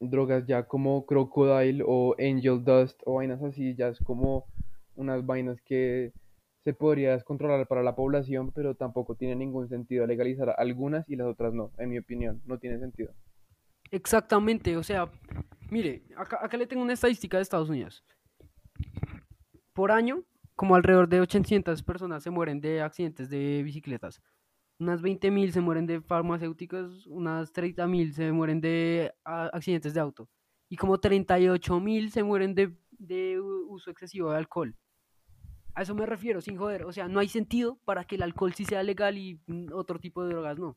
drogas 0.00 0.46
ya 0.46 0.64
como 0.64 1.06
Crocodile 1.06 1.82
o 1.86 2.14
Angel 2.18 2.62
Dust 2.64 3.00
o 3.04 3.14
vainas 3.14 3.42
así, 3.42 3.74
ya 3.74 3.88
es 3.88 3.98
como 4.00 4.46
unas 4.94 5.24
vainas 5.24 5.60
que 5.62 6.12
se 6.64 6.74
podría 6.74 7.12
descontrolar 7.12 7.66
para 7.68 7.82
la 7.82 7.94
población, 7.94 8.50
pero 8.52 8.74
tampoco 8.74 9.14
tiene 9.14 9.36
ningún 9.36 9.68
sentido 9.68 10.06
legalizar 10.06 10.54
algunas 10.58 11.08
y 11.08 11.16
las 11.16 11.28
otras 11.28 11.54
no, 11.54 11.70
en 11.78 11.90
mi 11.90 11.98
opinión, 11.98 12.42
no 12.44 12.58
tiene 12.58 12.78
sentido. 12.78 13.12
Exactamente, 13.90 14.76
o 14.76 14.82
sea, 14.82 15.08
mire, 15.70 16.02
acá, 16.16 16.40
acá 16.42 16.56
le 16.56 16.66
tengo 16.66 16.82
una 16.82 16.94
estadística 16.94 17.36
de 17.36 17.44
Estados 17.44 17.68
Unidos. 17.68 18.04
Por 19.72 19.92
año, 19.92 20.24
como 20.56 20.74
alrededor 20.74 21.08
de 21.08 21.20
800 21.20 21.82
personas 21.82 22.22
se 22.22 22.30
mueren 22.30 22.60
de 22.60 22.82
accidentes 22.82 23.30
de 23.30 23.62
bicicletas. 23.62 24.20
Unas 24.78 25.00
20.000 25.02 25.50
se 25.52 25.60
mueren 25.60 25.86
de 25.86 26.00
farmacéuticos, 26.02 27.06
unas 27.06 27.52
30.000 27.52 28.12
se 28.12 28.30
mueren 28.32 28.60
de 28.60 29.12
ah, 29.24 29.50
accidentes 29.52 29.94
de 29.94 30.00
auto. 30.00 30.28
Y 30.68 30.76
como 30.76 30.98
38.000 30.98 32.10
se 32.10 32.22
mueren 32.22 32.54
de, 32.54 32.76
de 32.90 33.40
uso 33.40 33.90
excesivo 33.90 34.30
de 34.32 34.36
alcohol. 34.38 34.74
A 35.74 35.82
eso 35.82 35.94
me 35.94 36.06
refiero, 36.06 36.40
sin 36.40 36.56
joder. 36.56 36.84
O 36.84 36.92
sea, 36.92 37.06
no 37.08 37.20
hay 37.20 37.28
sentido 37.28 37.78
para 37.84 38.04
que 38.04 38.16
el 38.16 38.22
alcohol 38.22 38.52
sí 38.54 38.64
sea 38.64 38.82
legal 38.82 39.16
y 39.18 39.40
mm, 39.46 39.72
otro 39.72 39.98
tipo 39.98 40.22
de 40.24 40.30
drogas 40.30 40.58
no. 40.58 40.76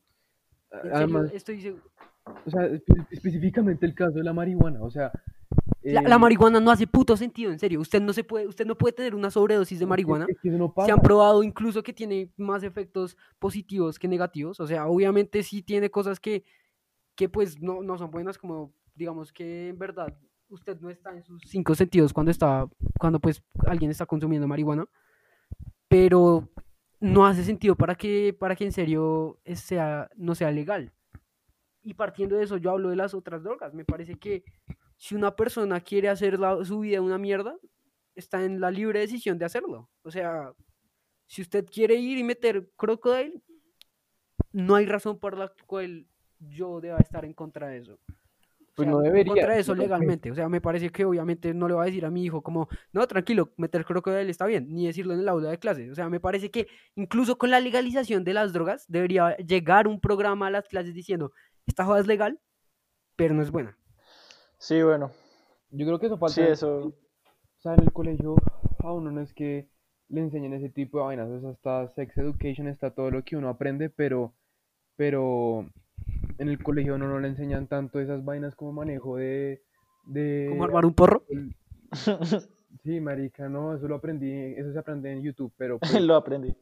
En 0.70 0.80
serio, 0.82 0.96
Además, 0.96 1.30
estoy 1.32 1.60
seguro. 1.60 1.84
o 2.46 2.50
sea, 2.50 2.62
espe- 2.68 3.06
específicamente 3.10 3.84
el 3.86 3.94
caso 3.94 4.12
de 4.18 4.24
la 4.24 4.32
marihuana, 4.32 4.82
o 4.82 4.90
sea, 4.90 5.10
La, 5.82 6.00
eh, 6.00 6.08
la 6.08 6.18
marihuana 6.18 6.60
no 6.60 6.70
hace 6.70 6.86
puto 6.86 7.16
sentido, 7.16 7.50
en 7.50 7.58
serio. 7.58 7.80
Usted 7.80 8.02
no 8.02 8.12
se 8.12 8.22
puede, 8.24 8.46
usted 8.46 8.66
no 8.66 8.76
puede 8.76 8.92
tener 8.92 9.14
una 9.14 9.30
sobredosis 9.30 9.78
de 9.78 9.86
marihuana. 9.86 10.26
es 10.28 10.38
que 10.40 10.48
eso 10.48 10.58
no 10.58 10.74
Se 10.84 10.92
han 10.92 11.00
probado 11.00 11.42
incluso 11.42 11.82
que 11.82 11.92
tiene 11.92 12.30
más 12.36 12.62
efectos 12.62 13.16
positivos 13.38 13.98
que 13.98 14.08
negativos. 14.08 14.60
O 14.60 14.66
sea, 14.66 14.86
obviamente 14.86 15.42
sí 15.42 15.62
tiene 15.62 15.90
cosas 15.90 16.20
que, 16.20 16.44
que 17.14 17.28
pues 17.28 17.60
no, 17.60 17.82
no 17.82 17.96
son 17.98 18.10
buenas, 18.10 18.36
como 18.38 18.74
digamos 18.94 19.32
que 19.32 19.68
en 19.70 19.78
verdad 19.78 20.14
usted 20.48 20.78
no 20.80 20.90
está 20.90 21.14
en 21.16 21.22
sus 21.22 21.40
cinco 21.46 21.74
sentidos 21.74 22.12
cuando 22.12 22.30
está, 22.30 22.68
cuando 22.98 23.20
pues 23.20 23.42
alguien 23.66 23.90
está 23.90 24.04
consumiendo 24.04 24.46
marihuana. 24.48 24.86
Pero 25.88 26.48
no 27.00 27.26
hace 27.26 27.42
sentido 27.44 27.74
para 27.76 27.94
que, 27.94 28.36
para 28.38 28.54
que 28.54 28.64
en 28.64 28.72
serio 28.72 29.38
es- 29.44 29.60
sea, 29.60 30.10
no 30.16 30.34
sea 30.34 30.50
legal. 30.50 30.92
Y 31.82 31.94
partiendo 31.94 32.36
de 32.36 32.44
eso, 32.44 32.58
yo 32.58 32.70
hablo 32.72 32.90
de 32.90 32.96
las 32.96 33.14
otras 33.14 33.42
drogas. 33.42 33.72
Me 33.72 33.84
parece 33.86 34.16
que 34.16 34.44
si 35.00 35.14
una 35.14 35.34
persona 35.34 35.80
quiere 35.80 36.10
hacer 36.10 36.38
la- 36.38 36.62
su 36.62 36.80
vida 36.80 37.00
una 37.00 37.16
mierda, 37.16 37.56
está 38.14 38.44
en 38.44 38.60
la 38.60 38.70
libre 38.70 39.00
decisión 39.00 39.38
de 39.38 39.46
hacerlo. 39.46 39.88
O 40.02 40.10
sea, 40.10 40.52
si 41.26 41.40
usted 41.40 41.64
quiere 41.64 41.94
ir 41.94 42.18
y 42.18 42.22
meter 42.22 42.68
crocodile, 42.76 43.40
no 44.52 44.74
hay 44.74 44.84
razón 44.84 45.18
por 45.18 45.38
la 45.38 45.50
cual 45.66 46.06
yo 46.38 46.80
deba 46.82 46.98
estar 46.98 47.24
en 47.24 47.32
contra 47.32 47.68
de 47.68 47.78
eso. 47.78 47.94
O 47.94 48.72
Pues 48.74 48.84
sea, 48.86 48.92
no 48.92 48.98
En 48.98 49.04
debería, 49.04 49.32
contra 49.32 49.54
de 49.54 49.60
eso 49.60 49.74
legalmente. 49.74 50.30
O 50.30 50.34
sea, 50.34 50.50
me 50.50 50.60
parece 50.60 50.90
que 50.90 51.06
obviamente 51.06 51.54
no 51.54 51.66
le 51.66 51.74
va 51.74 51.82
a 51.84 51.86
decir 51.86 52.04
a 52.04 52.10
mi 52.10 52.24
hijo 52.24 52.42
como, 52.42 52.68
no, 52.92 53.06
tranquilo, 53.06 53.52
meter 53.56 53.86
crocodile 53.86 54.30
está 54.30 54.44
bien, 54.44 54.68
ni 54.68 54.86
decirlo 54.86 55.14
en 55.14 55.20
el 55.20 55.28
aula 55.30 55.48
de 55.50 55.58
clase. 55.58 55.90
O 55.90 55.94
sea, 55.94 56.10
me 56.10 56.20
parece 56.20 56.50
que 56.50 56.68
incluso 56.94 57.38
con 57.38 57.50
la 57.50 57.60
legalización 57.60 58.22
de 58.22 58.34
las 58.34 58.52
drogas 58.52 58.84
debería 58.86 59.34
llegar 59.38 59.88
un 59.88 59.98
programa 59.98 60.48
a 60.48 60.50
las 60.50 60.68
clases 60.68 60.92
diciendo, 60.94 61.32
esta 61.66 61.86
joda 61.86 62.00
es 62.00 62.06
legal, 62.06 62.38
pero 63.16 63.34
no 63.34 63.42
es 63.42 63.50
buena. 63.50 63.78
Sí, 64.60 64.82
bueno, 64.82 65.10
Yo 65.70 65.86
creo 65.86 65.98
que 65.98 66.06
eso 66.06 66.18
falta. 66.18 66.34
sí, 66.34 66.42
eso, 66.42 66.88
O 66.88 67.60
sea, 67.62 67.74
en 67.74 67.82
el 67.82 67.92
colegio 67.92 68.36
a 68.78 68.92
uno 68.92 69.10
no 69.10 69.20
es 69.22 69.32
que 69.32 69.68
le 70.08 70.20
enseñen 70.20 70.52
ese 70.54 70.68
tipo 70.68 70.98
de 70.98 71.04
vainas, 71.04 71.28
o 71.30 71.40
sea, 71.40 71.50
está 71.50 71.88
sex 71.94 72.16
education, 72.18 72.68
está 72.68 72.90
todo 72.90 73.10
lo 73.10 73.22
que 73.24 73.36
uno 73.36 73.48
aprende, 73.48 73.88
pero, 73.88 74.34
pero 74.96 75.66
en 76.38 76.48
el 76.48 76.62
colegio 76.62 76.92
a 76.92 76.96
uno 76.96 77.08
no 77.08 77.20
le 77.20 77.28
enseñan 77.28 77.68
tanto 77.68 78.00
esas 78.00 78.24
vainas 78.24 78.54
como 78.54 78.72
manejo 78.72 79.16
de, 79.16 79.62
de 80.06 80.46
¿Cómo 80.50 80.64
armar 80.64 80.84
un 80.84 80.94
porro? 80.94 81.22
Sí, 82.84 83.00
marica, 83.00 83.48
no, 83.48 83.74
eso 83.74 83.88
lo 83.88 83.96
aprendí, 83.96 84.32
eso 84.56 84.72
se 84.72 84.78
aprende 84.78 85.12
en 85.12 85.22
YouTube, 85.22 85.52
pero 85.56 85.78
pues, 85.80 86.00
lo 86.00 86.14
aprendí. 86.16 86.54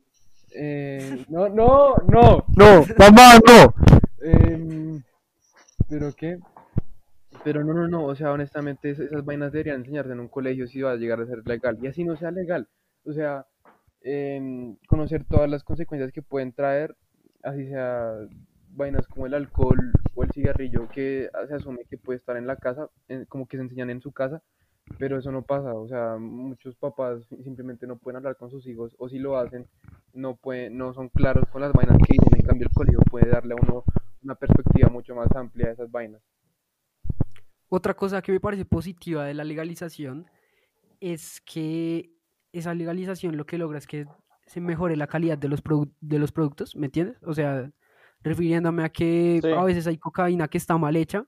eh, 0.54 1.24
no, 1.28 1.48
no, 1.48 1.94
no, 2.08 2.44
No, 2.56 2.84
mamá, 2.98 3.38
no. 3.46 3.74
Em, 4.22 5.02
¿pero 5.88 6.12
qué? 6.14 6.38
Pero 7.48 7.64
no, 7.64 7.72
no, 7.72 7.88
no, 7.88 8.04
o 8.04 8.14
sea, 8.14 8.30
honestamente 8.32 8.90
es- 8.90 8.98
esas 8.98 9.24
vainas 9.24 9.52
deberían 9.52 9.76
enseñarse 9.80 10.12
en 10.12 10.20
un 10.20 10.28
colegio 10.28 10.66
si 10.66 10.82
va 10.82 10.92
a 10.92 10.96
llegar 10.96 11.18
a 11.22 11.26
ser 11.26 11.46
legal. 11.48 11.78
Y 11.80 11.86
así 11.86 12.04
no 12.04 12.14
sea 12.14 12.30
legal. 12.30 12.68
O 13.06 13.12
sea, 13.14 13.46
em, 14.02 14.76
conocer 14.86 15.24
todas 15.24 15.48
las 15.48 15.64
consecuencias 15.64 16.12
que 16.12 16.20
pueden 16.20 16.52
traer, 16.52 16.94
así 17.42 17.66
sea 17.66 18.12
vainas 18.76 19.06
como 19.08 19.24
el 19.26 19.32
alcohol 19.32 19.78
o 20.14 20.24
el 20.24 20.30
cigarrillo, 20.32 20.88
que 20.90 21.30
se 21.48 21.54
asume 21.54 21.84
que 21.88 21.96
puede 21.96 22.18
estar 22.18 22.36
en 22.36 22.46
la 22.46 22.56
casa, 22.56 22.90
en- 23.08 23.24
como 23.24 23.46
que 23.48 23.56
se 23.56 23.62
enseñan 23.62 23.88
en 23.88 24.02
su 24.02 24.12
casa, 24.12 24.42
pero 24.98 25.18
eso 25.18 25.32
no 25.32 25.40
pasa. 25.42 25.72
O 25.74 25.88
sea, 25.88 26.18
muchos 26.18 26.76
papás 26.76 27.22
simplemente 27.44 27.86
no 27.86 27.96
pueden 27.96 28.18
hablar 28.18 28.36
con 28.36 28.50
sus 28.50 28.66
hijos, 28.66 28.94
o 28.98 29.08
si 29.08 29.18
lo 29.18 29.38
hacen, 29.38 29.66
no 30.12 30.36
pueden, 30.36 30.76
no 30.76 30.92
son 30.92 31.08
claros 31.08 31.44
con 31.50 31.62
las 31.62 31.72
vainas 31.72 31.96
que 31.96 32.12
dicen. 32.12 32.40
En 32.40 32.46
cambio, 32.46 32.66
el 32.68 32.74
colegio 32.74 33.00
puede 33.10 33.30
darle 33.30 33.54
a 33.54 33.62
uno 33.62 33.84
una 34.22 34.34
perspectiva 34.34 34.90
mucho 34.90 35.14
más 35.14 35.28
amplia 35.34 35.68
de 35.68 35.72
esas 35.72 35.90
vainas. 35.90 36.20
Otra 37.68 37.94
cosa 37.94 38.22
que 38.22 38.32
me 38.32 38.40
parece 38.40 38.64
positiva 38.64 39.24
de 39.24 39.34
la 39.34 39.44
legalización 39.44 40.26
es 41.00 41.40
que 41.42 42.10
esa 42.52 42.74
legalización 42.74 43.36
lo 43.36 43.44
que 43.46 43.58
logra 43.58 43.78
es 43.78 43.86
que 43.86 44.06
se 44.46 44.60
mejore 44.60 44.96
la 44.96 45.06
calidad 45.06 45.36
de 45.36 45.48
los, 45.48 45.62
de 46.00 46.18
los 46.18 46.32
productos, 46.32 46.74
¿me 46.74 46.86
entiendes? 46.86 47.16
O 47.24 47.34
sea, 47.34 47.70
refiriéndome 48.22 48.82
a 48.84 48.88
que 48.88 49.40
Sí. 49.42 49.50
a 49.52 49.62
veces 49.64 49.86
hay 49.86 49.98
cocaína 49.98 50.48
que 50.48 50.56
está 50.58 50.78
mal 50.78 50.96
hecha 50.96 51.26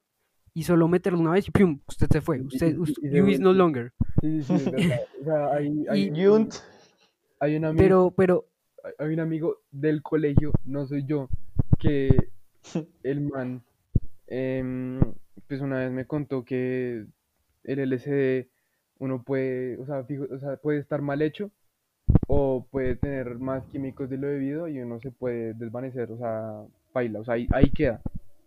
y 0.55 0.63
solo 0.63 0.89
meterlo 0.89 1.21
una 1.21 1.33
vez 1.33 1.47
y 1.47 1.51
¡pum! 1.51 1.79
Usted 1.87 2.09
se 2.11 2.21
fue. 2.23 2.41
Usted, 2.41 2.75
y- 2.75 2.79
us- 2.79 2.99
y 3.03 3.09
se 3.11 3.17
you 3.19 3.27
is 3.29 3.39
no 3.41 3.53
longer. 3.53 3.93
Sí, 4.23 4.43
sí. 4.43 4.55
O 5.21 5.25
sea, 5.25 5.53
hay, 5.53 5.85
hay, 5.89 6.03
Y- 6.05 6.11
Yunt. 6.23 6.55
hay 7.39 7.57
un 7.57 7.67
amigo, 7.67 7.83
Pero, 7.83 8.11
pero, 8.17 8.47
hay- 8.99 9.13
un 9.13 9.21
amigo 9.21 9.59
del 9.71 10.03
colegio, 10.03 10.53
no 10.65 10.87
soy 10.87 11.05
yo, 11.05 11.29
que 11.79 12.09
el 13.05 13.21
man, 13.21 13.63
em, 14.27 14.99
pues 15.49 15.61
una 15.61 15.79
vez 15.79 15.91
me 15.91 16.07
contó 16.07 16.45
que 16.45 17.05
el 17.65 17.79
LSD 17.91 18.49
uno 18.99 19.23
puede, 19.23 19.79
o 19.79 19.87
sea, 19.87 20.05
fijo- 20.05 20.29
o 20.31 20.39
sea, 20.39 20.57
puede 20.57 20.79
estar 20.79 21.01
mal 21.03 21.23
hecho 21.23 21.51
o 22.27 22.67
puede 22.71 22.97
tener 22.97 23.39
más 23.39 23.65
químicos 23.67 24.11
de 24.11 24.19
lo 24.19 24.27
debido 24.29 24.69
y 24.69 24.81
uno 24.81 25.01
se 25.01 25.11
puede 25.11 25.55
desvanecer, 25.55 26.11
o 26.13 26.19
sea, 26.19 26.63
baila, 26.93 27.21
o 27.21 27.25
sea, 27.25 27.35
ahí, 27.35 27.47
ahí 27.53 27.71
queda, 27.71 28.01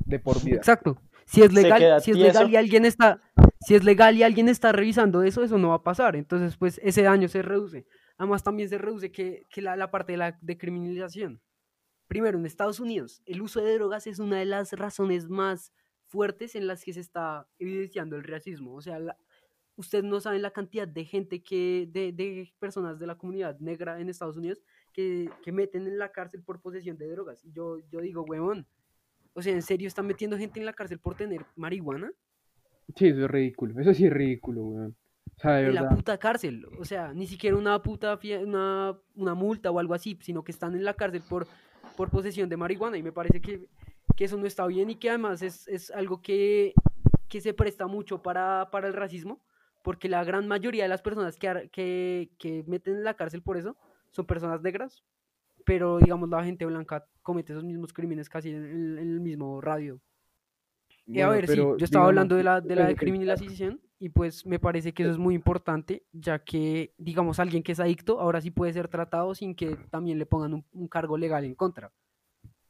de 0.06 0.20
por 0.20 0.44
vida. 0.44 0.58
exacto. 0.58 0.98
Si 1.26 1.42
es 1.42 1.54
legal, 1.54 2.02
si 2.02 2.12
es 2.12 2.18
legal 2.18 2.50
y 2.50 2.58
alguien 2.58 2.86
está, 2.86 3.20
si 3.62 3.76
es 3.76 3.84
legal 3.86 4.16
y 4.18 4.24
alguien 4.24 4.50
está 4.50 4.74
revisando 4.74 5.24
eso, 5.24 5.42
eso 5.42 5.58
no 5.58 5.70
va 5.70 5.76
a 5.76 5.84
pasar. 5.84 6.18
Entonces, 6.18 6.58
pues 6.58 6.82
ese 6.84 7.02
daño 7.04 7.30
se 7.30 7.42
reduce. 7.42 7.86
Además, 8.18 8.44
también 8.44 8.68
se 8.68 8.78
reduce 8.78 9.10
que, 9.12 9.44
que 9.50 9.62
la, 9.62 9.78
la 9.78 9.90
parte 9.90 10.12
de 10.12 10.18
la 10.18 10.38
decriminalización. 10.42 11.40
Primero, 12.08 12.38
en 12.38 12.46
Estados 12.46 12.82
Unidos, 12.82 13.22
el 13.26 13.42
uso 13.42 13.62
de 13.64 13.74
drogas 13.74 14.06
es 14.06 14.20
una 14.20 14.38
de 14.38 14.46
las 14.46 14.74
razones 14.74 15.30
más 15.30 15.72
fuertes 16.14 16.54
en 16.56 16.68
las 16.68 16.84
que 16.84 16.94
se 16.94 17.00
está 17.00 17.48
evidenciando 17.58 18.16
el 18.16 18.24
racismo. 18.24 18.76
O 18.76 18.82
sea, 18.82 19.00
la- 19.00 19.18
ustedes 19.76 20.04
no 20.04 20.20
saben 20.20 20.44
la 20.44 20.52
cantidad 20.52 20.88
de 20.88 21.04
gente 21.06 21.42
que, 21.42 21.90
de, 21.92 22.12
de 22.12 22.54
personas 22.60 23.00
de 23.00 23.08
la 23.08 23.16
comunidad 23.16 23.60
negra 23.60 24.00
en 24.00 24.08
Estados 24.10 24.38
Unidos 24.38 24.62
que, 24.94 25.28
que 25.44 25.52
meten 25.52 25.88
en 25.88 25.98
la 25.98 26.12
cárcel 26.12 26.44
por 26.44 26.62
posesión 26.62 26.96
de 27.00 27.08
drogas. 27.10 27.44
Y 27.44 27.52
yo, 27.52 27.80
yo 27.92 28.00
digo, 28.02 28.22
huevón, 28.22 28.68
o 29.34 29.42
sea, 29.42 29.54
¿en 29.54 29.64
serio 29.64 29.88
están 29.88 30.06
metiendo 30.06 30.38
gente 30.38 30.60
en 30.60 30.68
la 30.68 30.74
cárcel 30.74 31.00
por 31.00 31.16
tener 31.16 31.44
marihuana? 31.56 32.12
Sí, 32.96 33.08
eso 33.08 33.26
es 33.26 33.32
ridículo, 33.32 33.82
eso 33.82 33.92
sí 33.96 34.06
es 34.06 34.14
ridículo, 34.14 34.62
weón. 34.64 34.96
O 35.36 35.42
sea, 35.42 35.54
de 35.54 35.68
En 35.70 35.74
la 35.74 35.82
verdad. 35.82 35.96
puta 35.98 36.18
cárcel. 36.20 36.68
O 36.78 36.86
sea, 36.86 37.12
ni 37.12 37.26
siquiera 37.26 37.58
una 37.58 37.82
puta 37.82 38.20
una, 38.44 38.96
una 39.16 39.34
multa 39.34 39.72
o 39.72 39.80
algo 39.80 39.96
así, 39.96 40.16
sino 40.22 40.44
que 40.44 40.52
están 40.52 40.76
en 40.76 40.84
la 40.84 40.94
cárcel 40.94 41.24
por, 41.28 41.48
por 41.98 42.12
posesión 42.12 42.48
de 42.50 42.58
marihuana. 42.58 42.98
Y 43.00 43.02
me 43.02 43.12
parece 43.12 43.42
que, 43.42 43.68
que 44.16 44.26
eso 44.26 44.38
no 44.38 44.46
está 44.46 44.66
bien 44.68 44.90
y 44.90 44.96
que 44.96 45.10
además 45.10 45.42
es, 45.42 45.68
es 45.68 45.92
algo 45.92 46.22
que, 46.22 46.74
que 47.30 47.42
se 47.42 47.54
presta 47.54 47.88
mucho 47.88 48.22
para, 48.22 48.70
para 48.72 48.88
el 48.88 48.94
racismo, 48.94 49.44
porque 49.84 50.10
la 50.10 50.24
gran 50.24 50.48
mayoría 50.48 50.84
de 50.84 50.90
las 50.90 51.02
personas 51.02 51.38
que, 51.38 51.70
que, 51.72 52.32
que 52.40 52.64
meten 52.68 52.96
en 52.98 53.04
la 53.04 53.16
cárcel 53.16 53.42
por 53.42 53.58
eso 53.58 53.76
son 54.12 54.26
personas 54.26 54.62
negras, 54.62 55.04
pero 55.66 56.00
digamos 56.00 56.30
la 56.30 56.44
gente 56.44 56.66
blanca 56.66 57.06
comete 57.24 57.54
esos 57.54 57.64
mismos 57.66 57.94
crímenes 57.94 58.30
casi 58.30 58.52
en, 58.52 58.66
el- 58.66 59.00
en 59.00 59.12
el 59.12 59.20
mismo 59.22 59.62
radio. 59.62 60.02
Y 61.12 61.22
a 61.22 61.30
Bueno, 61.30 61.30
ver, 61.30 61.48
sí, 61.48 61.68
yo 61.78 61.86
estaba 61.86 62.06
digamos, 62.06 62.08
hablando 62.08 62.36
de 62.36 62.44
la, 62.44 62.60
de 62.62 62.76
la 62.76 62.88
espérate, 62.88 62.88
decriminalización 62.88 63.82
y 64.00 64.10
pues 64.10 64.46
me 64.46 64.60
parece 64.60 64.94
que 64.94 65.04
eso 65.04 65.12
es 65.12 65.18
muy 65.18 65.36
importante, 65.36 66.04
ya 66.12 66.40
que, 66.44 66.94
digamos, 66.98 67.40
alguien 67.40 67.62
que 67.64 67.72
es 67.72 67.80
adicto 67.80 68.20
ahora 68.20 68.42
sí 68.42 68.52
puede 68.52 68.74
ser 68.74 68.88
tratado 68.88 69.36
sin 69.36 69.56
que 69.56 69.78
también 69.92 70.18
le 70.20 70.26
pongan 70.26 70.54
un, 70.56 70.66
un 70.74 70.88
cargo 70.88 71.18
legal 71.18 71.46
en 71.46 71.56
contra. 71.56 71.92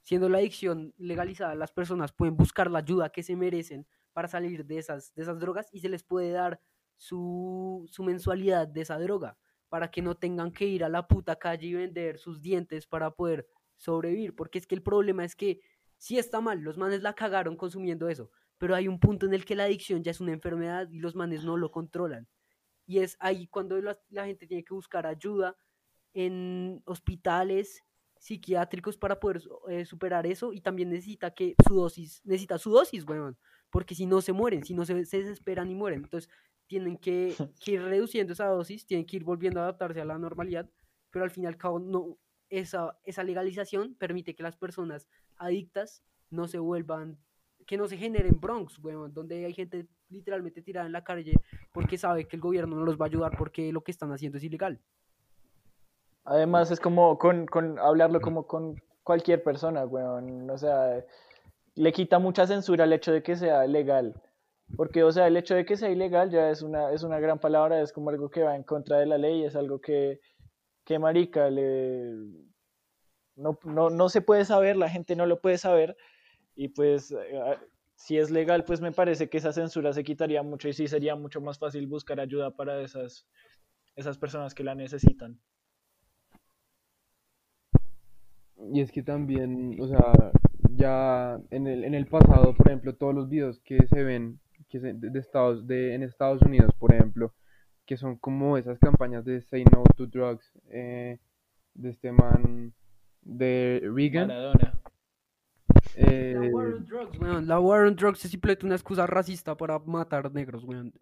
Siendo 0.03 0.27
la 0.27 0.39
adicción 0.39 0.93
legalizada, 0.97 1.55
las 1.55 1.71
personas 1.71 2.11
pueden 2.11 2.35
buscar 2.35 2.69
la 2.69 2.79
ayuda 2.79 3.09
que 3.09 3.23
se 3.23 3.35
merecen 3.37 3.87
para 4.11 4.27
salir 4.27 4.65
de 4.65 4.77
esas, 4.77 5.13
de 5.15 5.23
esas 5.23 5.39
drogas 5.39 5.69
y 5.71 5.79
se 5.79 5.89
les 5.89 6.03
puede 6.03 6.31
dar 6.31 6.59
su, 6.97 7.85
su 7.89 8.03
mensualidad 8.03 8.67
de 8.67 8.81
esa 8.81 8.99
droga, 8.99 9.37
para 9.69 9.89
que 9.89 10.01
no 10.01 10.15
tengan 10.15 10.51
que 10.51 10.65
ir 10.65 10.83
a 10.83 10.89
la 10.89 11.07
puta 11.07 11.37
calle 11.37 11.67
y 11.67 11.73
vender 11.73 12.19
sus 12.19 12.41
dientes 12.41 12.85
para 12.85 13.11
poder 13.11 13.47
sobrevivir, 13.77 14.35
porque 14.35 14.59
es 14.59 14.67
que 14.67 14.75
el 14.75 14.83
problema 14.83 15.25
es 15.25 15.35
que 15.35 15.61
sí 15.97 16.17
está 16.17 16.41
mal, 16.41 16.59
los 16.59 16.77
manes 16.77 17.01
la 17.01 17.13
cagaron 17.13 17.55
consumiendo 17.55 18.09
eso, 18.09 18.29
pero 18.57 18.75
hay 18.75 18.87
un 18.87 18.99
punto 18.99 19.25
en 19.25 19.33
el 19.33 19.45
que 19.45 19.55
la 19.55 19.63
adicción 19.63 20.03
ya 20.03 20.11
es 20.11 20.21
una 20.21 20.33
enfermedad 20.33 20.89
y 20.91 20.99
los 20.99 21.15
manes 21.15 21.43
no 21.43 21.57
lo 21.57 21.71
controlan. 21.71 22.27
Y 22.85 22.99
es 22.99 23.15
ahí 23.19 23.47
cuando 23.47 23.81
la, 23.81 23.97
la 24.09 24.25
gente 24.25 24.47
tiene 24.47 24.63
que 24.63 24.73
buscar 24.73 25.07
ayuda 25.07 25.55
en 26.13 26.81
hospitales 26.85 27.81
psiquiátricos 28.23 28.95
para 28.95 29.19
poder 29.19 29.41
eh, 29.67 29.83
superar 29.83 30.25
eso 30.25 30.53
y 30.53 30.61
también 30.61 30.89
necesita 30.89 31.31
que 31.31 31.55
su 31.67 31.75
dosis, 31.75 32.21
necesita 32.23 32.57
su 32.57 32.71
dosis, 32.71 33.05
weón, 33.05 33.37
porque 33.69 33.95
si 33.95 34.05
no 34.05 34.21
se 34.21 34.31
mueren, 34.31 34.63
si 34.63 34.73
no 34.73 34.85
se, 34.85 35.03
se 35.03 35.17
desesperan 35.17 35.69
y 35.69 35.75
mueren, 35.75 36.05
entonces 36.05 36.29
tienen 36.65 36.97
que, 36.97 37.35
que 37.59 37.71
ir 37.73 37.81
reduciendo 37.81 38.31
esa 38.31 38.45
dosis, 38.45 38.85
tienen 38.85 39.05
que 39.05 39.17
ir 39.17 39.25
volviendo 39.25 39.59
a 39.59 39.63
adaptarse 39.63 39.99
a 39.99 40.05
la 40.05 40.17
normalidad, 40.17 40.69
pero 41.11 41.25
al 41.25 41.31
fin 41.31 41.43
y 41.43 41.47
al 41.47 41.57
cabo 41.57 41.79
no, 41.79 42.17
esa, 42.47 42.97
esa 43.03 43.25
legalización 43.25 43.93
permite 43.95 44.35
que 44.35 44.43
las 44.43 44.55
personas 44.55 45.09
adictas 45.35 46.01
no 46.29 46.47
se 46.47 46.59
vuelvan, 46.59 47.19
que 47.67 47.75
no 47.75 47.89
se 47.89 47.97
generen 47.97 48.39
Bronx, 48.39 48.79
weón, 48.79 49.13
donde 49.13 49.43
hay 49.45 49.53
gente 49.53 49.85
literalmente 50.07 50.61
tirada 50.61 50.85
en 50.85 50.93
la 50.93 51.03
calle 51.03 51.33
porque 51.73 51.97
sabe 51.97 52.25
que 52.25 52.37
el 52.37 52.41
gobierno 52.41 52.77
no 52.77 52.85
los 52.85 52.97
va 52.97 53.05
a 53.05 53.09
ayudar 53.09 53.37
porque 53.37 53.73
lo 53.73 53.83
que 53.83 53.91
están 53.91 54.13
haciendo 54.13 54.37
es 54.37 54.45
ilegal. 54.45 54.79
Además 56.25 56.71
es 56.71 56.79
como 56.79 57.17
con, 57.17 57.45
con 57.45 57.79
hablarlo 57.79 58.21
como 58.21 58.47
con 58.47 58.75
cualquier 59.03 59.43
persona, 59.43 59.85
weón. 59.85 60.49
O 60.49 60.57
sea, 60.57 61.03
le 61.75 61.91
quita 61.91 62.19
mucha 62.19 62.47
censura 62.47 62.85
el 62.85 62.93
hecho 62.93 63.11
de 63.11 63.23
que 63.23 63.35
sea 63.35 63.65
legal. 63.67 64.13
Porque, 64.77 65.03
o 65.03 65.11
sea, 65.11 65.27
el 65.27 65.37
hecho 65.37 65.55
de 65.55 65.65
que 65.65 65.77
sea 65.77 65.89
ilegal 65.89 66.31
ya 66.31 66.49
es 66.49 66.61
una, 66.61 66.91
es 66.91 67.03
una 67.03 67.19
gran 67.19 67.39
palabra, 67.39 67.81
es 67.81 67.93
como 67.93 68.09
algo 68.09 68.29
que 68.29 68.43
va 68.43 68.55
en 68.55 68.63
contra 68.63 68.97
de 68.97 69.05
la 69.05 69.17
ley, 69.17 69.43
es 69.43 69.55
algo 69.55 69.79
que, 69.81 70.19
que 70.85 70.99
marica, 70.99 71.49
le... 71.49 72.11
no, 73.35 73.59
no, 73.63 73.89
no 73.89 74.09
se 74.09 74.21
puede 74.21 74.45
saber, 74.45 74.77
la 74.77 74.89
gente 74.89 75.15
no 75.15 75.25
lo 75.25 75.41
puede 75.41 75.57
saber. 75.57 75.95
Y 76.55 76.69
pues, 76.69 77.11
eh, 77.11 77.57
si 77.95 78.17
es 78.17 78.31
legal, 78.31 78.63
pues 78.63 78.81
me 78.81 78.91
parece 78.91 79.29
que 79.29 79.37
esa 79.37 79.53
censura 79.53 79.93
se 79.93 80.03
quitaría 80.03 80.43
mucho 80.43 80.67
y 80.69 80.73
sí 80.73 80.87
sería 80.87 81.15
mucho 81.15 81.41
más 81.41 81.59
fácil 81.59 81.87
buscar 81.87 82.19
ayuda 82.19 82.51
para 82.51 82.81
esas, 82.81 83.27
esas 83.95 84.17
personas 84.17 84.53
que 84.55 84.63
la 84.63 84.75
necesitan. 84.75 85.39
Y 88.71 88.81
es 88.81 88.91
que 88.91 89.03
también, 89.03 89.77
o 89.79 89.87
sea, 89.87 90.13
ya 90.75 91.39
en 91.51 91.67
el, 91.67 91.83
en 91.83 91.93
el 91.93 92.07
pasado, 92.07 92.53
por 92.55 92.67
ejemplo, 92.67 92.95
todos 92.95 93.13
los 93.13 93.29
videos 93.29 93.59
que 93.61 93.77
se 93.87 94.03
ven 94.03 94.39
que 94.69 94.79
se- 94.79 94.93
de, 94.93 95.09
de 95.09 95.19
Estados, 95.19 95.67
de, 95.67 95.93
en 95.93 96.03
Estados 96.03 96.41
Unidos, 96.41 96.71
por 96.79 96.93
ejemplo, 96.93 97.33
que 97.85 97.97
son 97.97 98.17
como 98.17 98.57
esas 98.57 98.79
campañas 98.79 99.25
de 99.25 99.41
Say 99.41 99.65
No 99.65 99.83
to 99.95 100.07
Drugs, 100.07 100.51
eh, 100.69 101.19
de 101.75 101.89
este 101.89 102.11
man, 102.11 102.73
de 103.21 103.81
Reagan, 103.93 104.27
Maradona. 104.29 104.79
eh, 105.95 106.33
La 106.39 106.49
war 106.55 106.67
on 106.73 106.85
drugs, 106.85 107.19
weón. 107.19 107.47
La 107.47 107.59
war 107.59 107.85
on 107.85 107.95
drugs 107.95 108.23
es 108.25 108.31
simplemente 108.31 108.65
una 108.65 108.75
excusa 108.75 109.05
racista 109.05 109.55
para 109.55 109.77
matar 109.79 110.31
negros, 110.33 110.63
weón. 110.63 110.93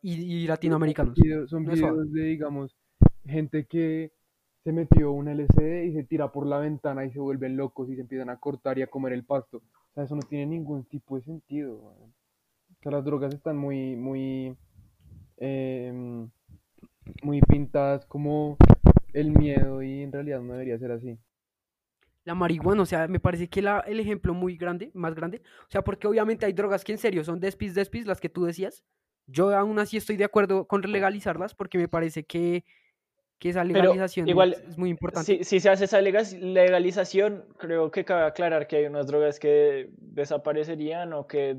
Y, 0.00 0.14
y 0.14 0.46
latinoamericanos. 0.46 1.16
son 1.48 1.64
videos 1.64 2.12
de, 2.12 2.22
digamos, 2.24 2.76
gente 3.24 3.66
que 3.66 4.12
se 4.64 4.72
metió 4.72 5.10
un 5.12 5.28
LCD 5.28 5.84
y 5.84 5.92
se 5.92 6.04
tira 6.04 6.30
por 6.30 6.46
la 6.46 6.58
ventana 6.58 7.04
y 7.04 7.10
se 7.10 7.18
vuelven 7.18 7.56
locos 7.56 7.88
y 7.90 7.96
se 7.96 8.02
empiezan 8.02 8.30
a 8.30 8.38
cortar 8.38 8.78
y 8.78 8.82
a 8.82 8.86
comer 8.86 9.12
el 9.12 9.24
pasto. 9.24 9.58
O 9.58 9.94
sea, 9.94 10.04
eso 10.04 10.14
no 10.14 10.22
tiene 10.22 10.46
ningún 10.46 10.84
tipo 10.84 11.16
de 11.16 11.22
sentido. 11.22 11.74
O 11.78 12.12
sea, 12.82 12.92
las 12.92 13.04
drogas 13.04 13.34
están 13.34 13.56
muy, 13.56 13.96
muy, 13.96 14.56
em, 15.38 16.30
muy 17.22 17.40
pintadas 17.42 18.06
como 18.06 18.56
el 19.12 19.32
miedo 19.32 19.82
y 19.82 20.02
en 20.02 20.12
realidad 20.12 20.40
no 20.40 20.52
debería 20.52 20.78
ser 20.78 20.92
así. 20.92 21.18
La 22.24 22.36
marihuana, 22.36 22.82
o 22.82 22.86
sea, 22.86 23.08
me 23.08 23.18
parece 23.18 23.48
que 23.48 23.62
la, 23.62 23.80
el 23.80 23.98
ejemplo 23.98 24.32
muy 24.32 24.56
grande, 24.56 24.92
más 24.94 25.14
grande, 25.14 25.42
o 25.62 25.70
sea, 25.70 25.82
porque 25.82 26.06
obviamente 26.06 26.46
hay 26.46 26.52
drogas 26.52 26.84
que 26.84 26.92
en 26.92 26.98
serio 26.98 27.24
son 27.24 27.40
despis, 27.40 27.74
despis, 27.74 28.06
las 28.06 28.20
que 28.20 28.28
tú 28.28 28.44
decías. 28.44 28.84
Yo 29.26 29.56
aún 29.56 29.78
así 29.80 29.96
estoy 29.96 30.16
de 30.16 30.24
acuerdo 30.24 30.68
con 30.68 30.82
legalizarlas 30.82 31.54
porque 31.54 31.78
me 31.78 31.88
parece 31.88 32.24
que, 32.24 32.64
que 33.42 33.48
esa 33.48 33.64
legalización 33.64 34.28
igual, 34.28 34.52
es, 34.52 34.60
es 34.68 34.78
muy 34.78 34.88
importante. 34.90 35.38
Si, 35.38 35.42
si 35.44 35.58
se 35.58 35.68
hace 35.68 35.86
esa 35.86 36.00
lega- 36.00 36.22
legalización, 36.38 37.44
creo 37.58 37.90
que 37.90 38.04
cabe 38.04 38.22
aclarar 38.24 38.68
que 38.68 38.76
hay 38.76 38.86
unas 38.86 39.08
drogas 39.08 39.40
que 39.40 39.90
desaparecerían 39.98 41.12
o 41.12 41.26
que, 41.26 41.56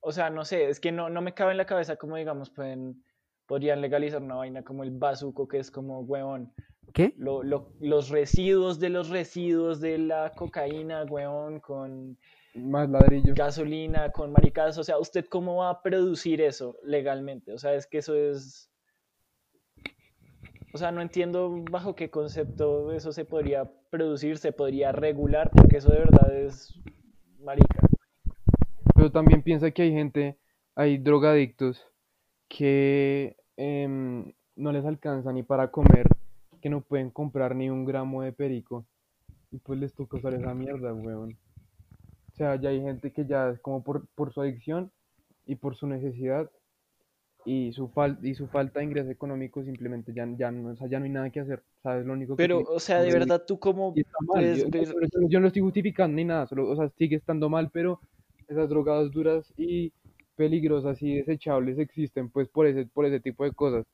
o 0.00 0.12
sea, 0.12 0.30
no 0.30 0.44
sé, 0.46 0.68
es 0.70 0.80
que 0.80 0.92
no, 0.92 1.10
no 1.10 1.20
me 1.20 1.34
cabe 1.34 1.52
en 1.52 1.58
la 1.58 1.66
cabeza 1.66 1.96
como, 1.96 2.16
digamos, 2.16 2.48
pueden, 2.50 3.04
podrían 3.46 3.82
legalizar 3.82 4.22
una 4.22 4.36
vaina 4.36 4.62
como 4.62 4.82
el 4.82 4.92
bazuco, 4.92 5.46
que 5.46 5.58
es 5.58 5.70
como, 5.70 6.00
huevón, 6.00 6.54
¿Qué? 6.94 7.12
lo- 7.18 7.42
lo- 7.42 7.72
los 7.80 8.08
residuos 8.08 8.80
de 8.80 8.88
los 8.88 9.10
residuos 9.10 9.80
de 9.80 9.98
la 9.98 10.32
cocaína, 10.34 11.04
huevón, 11.04 11.60
con 11.60 12.16
Más 12.54 12.88
ladrillo. 12.88 13.34
gasolina, 13.36 14.10
con 14.10 14.32
maricadas, 14.32 14.78
o 14.78 14.84
sea, 14.84 14.98
¿usted 14.98 15.26
cómo 15.26 15.56
va 15.56 15.68
a 15.70 15.82
producir 15.82 16.40
eso 16.40 16.76
legalmente? 16.82 17.52
O 17.52 17.58
sea, 17.58 17.74
es 17.74 17.86
que 17.86 17.98
eso 17.98 18.14
es... 18.14 18.70
O 20.74 20.76
sea, 20.76 20.90
no 20.90 21.00
entiendo 21.00 21.62
bajo 21.70 21.94
qué 21.94 22.10
concepto 22.10 22.90
eso 22.90 23.12
se 23.12 23.24
podría 23.24 23.70
producir, 23.90 24.38
se 24.38 24.50
podría 24.50 24.90
regular, 24.90 25.48
porque 25.52 25.76
eso 25.76 25.88
de 25.88 26.00
verdad 26.00 26.36
es 26.36 26.74
marica. 27.38 27.86
Pero 28.92 29.12
también 29.12 29.42
piensa 29.42 29.70
que 29.70 29.82
hay 29.82 29.92
gente, 29.92 30.36
hay 30.74 30.98
drogadictos 30.98 31.86
que 32.48 33.36
em, 33.56 34.32
no 34.56 34.72
les 34.72 34.84
alcanza 34.84 35.32
ni 35.32 35.44
para 35.44 35.70
comer, 35.70 36.08
que 36.60 36.70
no 36.70 36.80
pueden 36.80 37.10
comprar 37.10 37.54
ni 37.54 37.70
un 37.70 37.84
gramo 37.84 38.22
de 38.22 38.32
perico. 38.32 38.84
Y 39.52 39.58
pues 39.58 39.78
les 39.78 39.94
toca 39.94 40.16
usar 40.16 40.34
esa 40.34 40.54
mierda, 40.54 40.92
weón. 40.92 41.38
O 42.32 42.34
sea, 42.34 42.56
ya 42.56 42.70
hay 42.70 42.80
gente 42.80 43.12
que 43.12 43.26
ya 43.26 43.50
es 43.50 43.60
como 43.60 43.84
por, 43.84 44.08
por 44.16 44.32
su 44.32 44.40
adicción 44.40 44.90
y 45.46 45.54
por 45.54 45.76
su 45.76 45.86
necesidad 45.86 46.50
y 47.46 47.72
su, 47.72 47.88
fal 47.88 48.18
y 48.22 48.34
su 48.34 48.46
falta 48.48 48.80
de 48.80 48.86
ingreso 48.86 49.10
económico 49.10 49.62
simplemente 49.64 50.12
ya, 50.14 50.26
ya, 50.36 50.50
no, 50.50 50.70
o 50.70 50.76
sea, 50.76 50.88
ya 50.88 50.98
no 50.98 51.04
hay 51.04 51.10
nada 51.10 51.30
que 51.30 51.40
hacer. 51.40 51.62
¿Sabes? 51.82 52.06
Lo 52.06 52.12
único 52.14 52.36
que 52.36 52.42
Pero, 52.42 52.56
tiene- 52.58 52.70
o 52.70 52.80
sea, 52.80 53.00
de 53.02 53.12
verdad, 53.12 53.44
¿tú 53.46 53.58
mal. 53.62 54.26
puedes 54.26 54.58
Yo, 54.64 54.70
ver? 54.70 54.86
yo- 54.86 55.28
yo- 55.28 55.40
no 55.40 55.46
estoy 55.48 55.62
justificando 55.62 56.16
ni 56.16 56.24
nada, 56.24 56.46
solo, 56.46 56.68
o 56.70 56.76
sea, 56.76 56.88
sigue 56.98 57.16
estando 57.16 57.48
mal, 57.48 57.70
pero 57.72 58.00
esas 58.48 58.68
drogadas 58.68 59.10
duras 59.10 59.52
y 59.56 59.92
peligrosas 60.36 61.00
y 61.02 61.16
desechables 61.16 61.78
existen 61.78 62.28
pues 62.30 62.48
por 62.48 62.66
ese, 62.66 62.86
por 62.86 63.06
ese 63.06 63.20
tipo 63.20 63.44
de 63.44 63.52
cosas. 63.52 63.84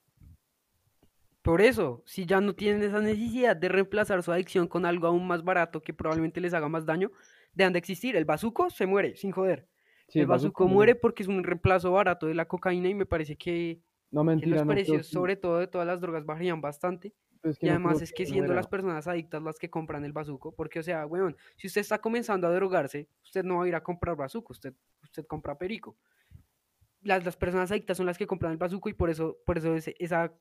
Por 1.43 1.63
eso, 1.63 2.03
si 2.07 2.27
ya 2.27 2.41
no 2.41 2.55
tienen 2.55 2.83
esa 2.83 3.01
necesidad 3.01 3.57
de 3.57 3.69
reemplazar 3.69 4.23
su 4.23 4.31
adicción 4.31 4.67
con 4.69 4.85
algo 4.85 5.07
aún 5.07 5.27
más 5.27 5.43
barato 5.43 5.81
que 5.81 5.95
probablemente 5.95 6.41
les 6.41 6.53
haga 6.53 6.69
más 6.69 6.85
daño, 6.85 7.11
dejan 7.55 7.73
de 7.73 7.79
existir. 7.79 8.15
El 8.15 8.27
bazuco 8.27 8.69
se 8.71 8.87
muere, 8.87 9.17
sin 9.17 9.33
joder. 9.33 9.67
Sí, 10.11 10.19
el 10.21 10.27
bazuco 10.27 10.67
muere 10.69 10.95
porque 10.95 11.23
es 11.23 11.29
un 11.29 11.43
reemplazo 11.45 11.93
barato 11.93 12.27
de 12.27 12.35
la 12.35 12.47
cocaína 12.49 12.89
y 12.89 12.95
me 12.95 13.07
parece 13.07 13.37
que, 13.37 13.81
No, 14.11 14.21
que 14.23 14.27
mentira, 14.27 14.57
los 14.57 14.67
no 14.67 14.73
precios, 14.75 15.07
que- 15.07 15.13
sobre 15.13 15.37
todo 15.37 15.59
de 15.59 15.67
todas 15.69 15.87
las 15.87 16.01
drogas, 16.01 16.27
bajarían 16.27 16.61
bastante. 16.61 17.15
pues, 17.43 17.59
Y 17.63 17.67
no 17.67 17.71
además 17.73 17.93
creo 17.99 18.05
es 18.05 18.11
que 18.11 18.17
que 18.25 18.27
siendo 18.27 18.53
las 18.55 18.67
personas 18.67 19.07
adictas 19.07 19.43
las 19.43 19.59
que 19.59 19.71
compran 19.71 20.05
el 20.05 20.13
bazuco, 20.13 20.53
porque 20.53 20.81
o 20.81 20.83
sea, 20.83 21.07
weón, 21.07 21.37
si 21.57 21.69
usted 21.69 21.81
está 21.81 21.99
comenzando 22.01 22.47
a 22.47 22.53
drogarse, 22.53 23.09
usted 23.23 23.45
no 23.45 23.59
va 23.59 23.65
a 23.65 23.69
ir 23.69 23.75
a 23.75 23.83
comprar 23.83 24.17
bazuco, 24.17 24.53
usted, 24.53 24.75
usted 25.03 25.25
compra 25.27 25.57
perico. 25.57 25.97
Las, 27.03 27.25
las 27.25 27.37
personas 27.37 27.71
adictas 27.71 27.97
son 27.97 28.07
las 28.07 28.19
que 28.19 28.27
compran 28.27 28.53
el 28.53 28.59
bazuco 28.59 28.89
y 28.91 28.93
por 28.95 29.09
eso, 29.09 29.39
por 29.47 29.57
eso 29.57 29.75
esa, 29.75 30.33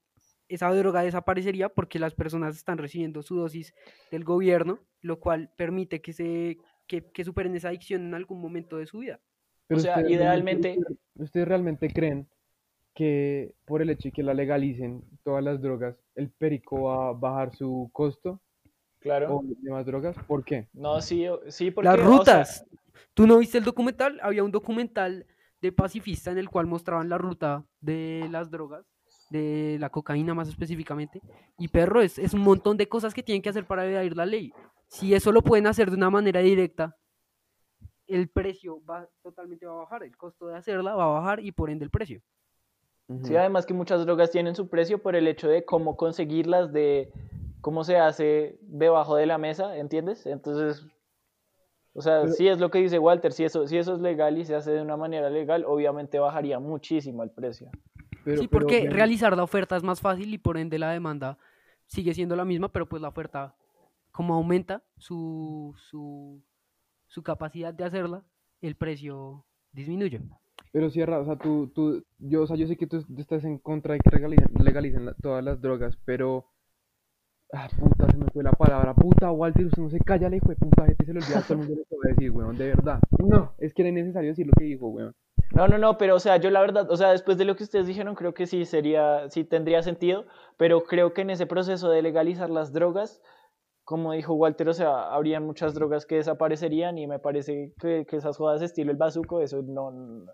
esa 0.49 0.69
droga 0.73 1.03
desaparecería 1.03 1.69
porque 1.69 1.99
las 1.99 2.13
personas 2.13 2.57
están 2.57 2.77
recibiendo 2.77 3.21
su 3.21 3.35
dosis 3.37 3.73
del 4.11 4.25
gobierno, 4.25 4.79
lo 5.01 5.19
cual 5.19 5.51
permite 5.55 6.01
que 6.01 6.11
se 6.11 6.57
que, 6.85 7.11
que 7.11 7.23
superen 7.23 7.55
esa 7.55 7.69
adicción 7.69 8.01
en 8.07 8.13
algún 8.15 8.41
momento 8.41 8.77
de 8.77 8.87
su 8.87 8.97
vida. 8.97 9.21
Pero 9.69 9.79
sea, 9.81 9.95
ustedes 9.97 10.11
idealmente- 10.11 10.69
realmente- 10.69 10.95
¿Ustedes 11.15 11.47
realmente 11.47 11.89
creen 11.93 12.27
que 12.93 13.53
por 13.65 13.81
el 13.81 13.89
hecho 13.91 14.07
de 14.09 14.11
que 14.11 14.23
la 14.23 14.33
legalicen 14.33 15.03
todas 15.23 15.43
las 15.43 15.61
drogas, 15.61 15.95
el 16.15 16.29
perico 16.29 16.81
va 16.83 17.09
a 17.09 17.13
bajar 17.13 17.55
su 17.55 17.89
costo 17.93 18.41
Claro. 18.99 19.37
o 19.37 19.43
demás 19.61 19.85
drogas? 19.85 20.15
¿Por 20.27 20.43
qué? 20.43 20.67
No, 20.73 20.99
sí, 21.01 21.27
o- 21.27 21.39
sí, 21.49 21.71
porque, 21.71 21.87
Las 21.89 21.99
o 21.99 22.01
sea, 22.01 22.07
rutas. 22.07 22.65
¿Tú 23.13 23.27
no 23.27 23.37
viste 23.37 23.57
el 23.57 23.63
documental? 23.63 24.19
Había 24.23 24.43
un 24.43 24.51
documental 24.51 25.25
de 25.61 25.71
pacifista 25.71 26.31
en 26.31 26.37
el 26.37 26.49
cual 26.49 26.67
mostraban 26.67 27.09
la 27.09 27.17
ruta 27.17 27.63
de 27.81 28.27
las 28.31 28.49
drogas, 28.49 28.85
de 29.29 29.77
la 29.79 29.89
cocaína 29.89 30.33
más 30.33 30.47
específicamente. 30.47 31.21
Y 31.57 31.67
perro, 31.67 32.01
es, 32.01 32.17
es 32.17 32.33
un 32.33 32.41
montón 32.41 32.77
de 32.77 32.87
cosas 32.87 33.13
que 33.13 33.23
tienen 33.23 33.41
que 33.41 33.49
hacer 33.49 33.65
para 33.65 33.85
evadir 33.89 34.15
la 34.15 34.25
ley. 34.25 34.51
Si 34.87 35.13
eso 35.13 35.31
lo 35.31 35.41
pueden 35.41 35.67
hacer 35.67 35.89
de 35.91 35.97
una 35.97 36.09
manera 36.09 36.39
directa, 36.39 36.95
el 38.09 38.27
precio 38.29 38.81
va 38.89 39.07
totalmente 39.21 39.65
va 39.65 39.73
a 39.73 39.83
bajar, 39.83 40.03
el 40.03 40.15
costo 40.17 40.47
de 40.47 40.57
hacerla 40.57 40.95
va 40.95 41.03
a 41.05 41.19
bajar 41.19 41.39
y 41.39 41.51
por 41.51 41.69
ende 41.69 41.85
el 41.85 41.91
precio. 41.91 42.21
Sí, 43.23 43.35
además 43.35 43.65
que 43.65 43.73
muchas 43.73 44.05
drogas 44.05 44.29
tienen 44.29 44.55
su 44.55 44.69
precio 44.69 45.01
por 45.01 45.15
el 45.15 45.27
hecho 45.27 45.47
de 45.47 45.65
cómo 45.65 45.97
conseguirlas, 45.97 46.71
de 46.71 47.11
cómo 47.59 47.83
se 47.83 47.97
hace 47.97 48.59
debajo 48.61 49.15
de 49.15 49.25
la 49.25 49.39
mesa, 49.39 49.75
¿entiendes? 49.77 50.27
Entonces, 50.27 50.85
o 51.93 52.03
sea, 52.03 52.21
Pero- 52.21 52.33
sí 52.33 52.47
es 52.47 52.59
lo 52.59 52.69
que 52.69 52.77
dice 52.79 52.99
Walter, 52.99 53.33
si 53.33 53.43
eso, 53.45 53.65
si 53.67 53.77
eso 53.77 53.95
es 53.95 54.01
legal 54.01 54.37
y 54.37 54.45
se 54.45 54.53
hace 54.55 54.71
de 54.71 54.81
una 54.83 54.95
manera 54.95 55.29
legal, 55.31 55.65
obviamente 55.65 56.19
bajaría 56.19 56.59
muchísimo 56.59 57.23
el 57.23 57.31
precio. 57.31 57.71
Pero- 58.23 58.41
sí, 58.41 58.47
pero 58.47 58.67
porque 58.67 58.87
realizar 58.89 59.35
la 59.35 59.43
oferta 59.43 59.75
es 59.75 59.81
más 59.83 59.99
fácil 60.01 60.31
y 60.31 60.37
por 60.37 60.57
ende 60.57 60.77
la 60.77 60.91
demanda 60.91 61.39
sigue 61.87 62.13
siendo 62.13 62.35
la 62.35 62.45
misma, 62.45 62.71
pero 62.71 62.87
pues 62.87 63.01
la 63.01 63.07
oferta, 63.07 63.55
como 64.11 64.35
aumenta 64.35 64.83
su, 64.97 65.73
su, 65.89 66.43
su 67.09 67.21
capacidad 67.21 67.73
de 67.73 67.83
hacerla, 67.83 68.23
el 68.61 68.75
precio 68.75 69.45
disminuye. 69.73 70.21
Pero 70.71 70.89
Sierra, 70.89 71.19
o 71.19 71.25
sea, 71.25 71.35
tú, 71.35 71.71
tú, 71.73 72.03
yo, 72.19 72.43
o 72.43 72.47
sea, 72.47 72.55
yo 72.55 72.67
sé 72.67 72.77
que 72.77 72.87
tú 72.87 73.03
estás 73.17 73.43
en 73.43 73.57
contra 73.57 73.95
de 73.95 73.99
que 73.99 74.09
legalicen, 74.15 74.47
legalicen 74.63 75.05
la- 75.05 75.13
todas 75.15 75.43
las 75.43 75.61
drogas, 75.61 75.97
pero... 76.05 76.45
Ah, 77.51 77.67
puta, 77.79 78.05
se 78.11 78.17
me 78.17 78.27
fue 78.27 78.43
la 78.43 78.51
palabra. 78.51 78.93
Puta, 78.93 79.31
Walter, 79.31 79.65
usted 79.65 79.81
no 79.81 79.89
se 79.89 79.99
calla, 79.99 80.29
le 80.29 80.37
hijo 80.37 80.49
de 80.49 80.55
puta, 80.55 80.85
gente 80.85 81.03
se 81.03 81.13
le 81.13 81.19
olvida 81.19 81.41
todo 81.41 81.53
el 81.53 81.59
mundo 81.59 81.75
lo 81.77 81.83
que 81.83 81.95
voy 81.95 82.05
a 82.05 82.13
decir, 82.13 82.31
weón, 82.31 82.55
de 82.55 82.67
verdad. 82.67 82.99
No, 83.17 83.53
es 83.57 83.73
que 83.73 83.81
era 83.81 83.89
innecesario 83.89 84.29
decir 84.29 84.45
lo 84.45 84.53
que 84.55 84.65
dijo, 84.65 84.87
weón. 84.89 85.15
No, 85.51 85.67
no, 85.67 85.79
no, 85.79 85.97
pero 85.97 86.15
o 86.15 86.19
sea, 86.19 86.37
yo 86.37 86.51
la 86.51 86.61
verdad, 86.61 86.91
o 86.91 86.95
sea, 86.95 87.09
después 87.09 87.39
de 87.39 87.45
lo 87.45 87.55
que 87.55 87.63
ustedes 87.63 87.87
dijeron, 87.87 88.13
creo 88.13 88.35
que 88.35 88.45
sí 88.45 88.65
sería, 88.65 89.27
sí 89.31 89.43
tendría 89.45 89.81
sentido, 89.81 90.25
pero 90.57 90.83
creo 90.83 91.13
que 91.15 91.21
en 91.21 91.31
ese 91.31 91.47
proceso 91.47 91.89
de 91.89 92.03
legalizar 92.03 92.51
las 92.51 92.71
drogas, 92.71 93.19
como 93.89 94.13
dijo 94.13 94.35
Walter, 94.35 94.69
o 94.69 94.73
sea, 94.75 95.11
habrían 95.11 95.43
muchas 95.43 95.73
drogas 95.73 96.05
que 96.05 96.17
desaparecerían 96.17 96.99
y 96.99 97.07
me 97.07 97.17
parece 97.17 97.73
que, 97.81 98.05
que 98.05 98.17
esas 98.17 98.37
jodas 98.37 98.61
estilo 98.61 98.91
el 98.91 98.97
bazuco, 98.97 99.41
eso 99.41 99.63
no, 99.63 99.89
no, 99.89 100.31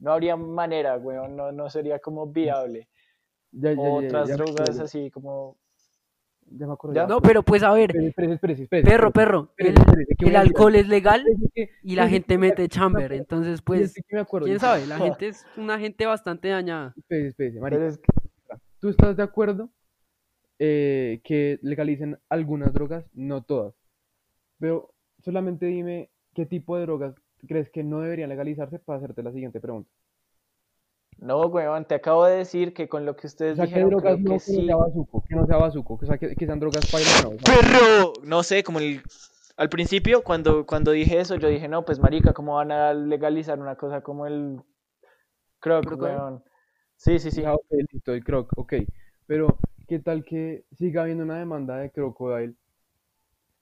no 0.00 0.12
habría 0.12 0.36
manera, 0.36 0.98
weón, 0.98 1.34
no, 1.34 1.50
no 1.50 1.70
sería 1.70 1.98
como 1.98 2.26
viable. 2.26 2.90
Ya, 3.52 3.72
otras 3.74 4.28
ya 4.28 4.36
drogas 4.36 4.78
así 4.80 5.10
como... 5.10 5.56
Ya 6.42 6.66
me. 6.66 6.76
¿Ya? 6.92 7.06
No, 7.06 7.22
pero 7.22 7.42
pues 7.42 7.62
a 7.62 7.72
ver, 7.72 7.88
Espérese, 7.88 8.08
espérese, 8.08 8.34
espérese, 8.34 8.62
espérese, 8.64 8.90
perro, 8.90 9.12
perro, 9.12 9.50
el, 9.56 10.36
alcohol 10.36 10.74
es 10.74 10.86
legal 10.86 11.24
y 11.82 11.94
la 11.94 12.06
gente 12.06 12.36
mete 12.36 12.68
chamber, 12.68 13.04
acuerdo, 13.04 13.22
entonces 13.22 13.62
pues, 13.62 13.94
que 13.94 14.02
me 14.14 14.20
acuerdo, 14.20 14.44
quién 14.44 14.60
sabe, 14.60 14.86
la 14.86 14.98
gente 14.98 15.28
es 15.28 15.46
una 15.56 15.78
gente 15.78 16.04
bastante 16.04 16.48
dañada. 16.48 16.92
Espérese, 16.98 17.28
espérese, 17.28 17.60
pero 17.62 17.62
marica. 17.62 17.86
es 17.86 17.96
que- 17.96 18.58
¿Tú 18.78 18.90
estás 18.90 19.16
de 19.16 19.22
acuerdo 19.22 19.70
eh, 20.60 21.20
que 21.24 21.58
legalicen 21.62 22.20
algunas 22.28 22.72
drogas? 22.72 23.04
No 23.14 23.42
todas. 23.42 23.74
Pero 24.60 24.94
solamente 25.24 25.66
dime 25.66 26.10
qué 26.34 26.46
tipo 26.46 26.76
de 26.76 26.82
drogas 26.82 27.16
crees 27.48 27.70
que 27.70 27.82
no 27.82 28.00
deberían 28.00 28.28
legalizarse 28.28 28.78
para 28.78 28.98
hacerte 28.98 29.22
la 29.24 29.32
siguiente 29.32 29.60
pregunta. 29.60 29.90
No, 31.18 31.46
weón, 31.46 31.84
te 31.86 31.94
acabo 31.96 32.24
de 32.26 32.36
decir 32.38 32.72
que 32.74 32.88
con 32.88 33.06
lo 33.06 33.16
que 33.16 33.26
O 33.26 33.28
ustedes 33.28 33.56
sea, 33.56 33.68
¿qué 33.68 33.82
dijeron, 33.82 33.90
drogas 33.90 34.18
creo 34.18 34.18
no 34.18 34.38
que 34.38 34.38
que 34.44 34.52
no 34.52 34.64
sí. 34.64 34.64
sea 34.66 34.76
bazuco? 34.76 35.24
Que 35.28 35.34
no 35.36 35.46
sea 35.46 35.56
bazuco, 35.58 35.98
o 36.00 36.06
sea, 36.06 36.18
que, 36.18 36.36
que 36.36 36.46
sean 36.46 36.60
drogas 36.60 36.86
pailas, 36.86 37.18
no. 37.18 37.30
o 37.30 37.38
sea, 37.38 37.60
Pero, 37.60 38.12
no 38.24 38.42
sé, 38.42 38.62
como 38.62 38.78
el... 38.78 39.02
Al 39.56 39.68
principio, 39.68 40.22
cuando, 40.24 40.64
cuando 40.66 40.90
dije 40.92 41.20
eso, 41.20 41.36
yo 41.36 41.48
dije, 41.48 41.68
no, 41.68 41.84
pues 41.84 41.98
marica, 42.00 42.32
¿cómo 42.32 42.54
van 42.54 42.72
a 42.72 42.94
legalizar 42.94 43.58
una 43.60 43.76
cosa 43.76 44.00
como 44.02 44.26
el 44.26 44.62
croc, 45.60 45.92
weón? 45.98 46.42
Sí, 46.96 47.18
sí, 47.18 47.30
sí. 47.30 47.42
Ah, 47.44 47.54
ok, 47.54 47.66
listo, 47.92 48.12
el 48.14 48.24
croc, 48.24 48.52
ok. 48.56 48.74
Pero, 49.26 49.58
¿qué 49.90 49.98
tal 49.98 50.24
que 50.24 50.64
siga 50.78 51.02
habiendo 51.02 51.24
una 51.24 51.36
demanda 51.36 51.76
de 51.76 51.90
crocodile? 51.90 52.54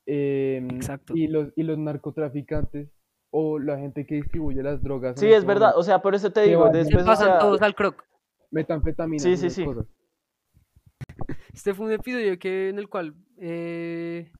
Em, 0.04 0.68
Exacto. 0.76 1.16
Y 1.16 1.26
los, 1.26 1.48
y 1.56 1.62
los 1.62 1.78
narcotraficantes 1.78 2.90
o 3.30 3.58
la 3.58 3.78
gente 3.78 4.04
que 4.04 4.16
distribuye 4.16 4.62
las 4.62 4.82
drogas. 4.82 5.18
Sí, 5.18 5.24
este 5.24 5.38
es 5.38 5.44
verdad, 5.46 5.68
momento, 5.68 5.80
o 5.80 5.82
sea, 5.82 6.02
por 6.02 6.14
eso 6.14 6.30
te 6.30 6.42
digo, 6.42 6.68
después, 6.68 7.02
o 7.02 7.06
pasan 7.06 7.28
sea, 7.28 7.38
todos 7.38 7.62
al 7.62 7.74
croc. 7.74 8.04
Sí, 9.18 9.36
sí, 9.38 9.48
sí. 9.48 9.64
cosas. 9.64 9.86
Este 11.54 11.72
fue 11.72 11.86
un 11.86 11.92
episodio 11.92 12.38
que, 12.38 12.68
en 12.68 12.78
el 12.78 12.88
cual 12.90 13.14
eh, 13.38 14.30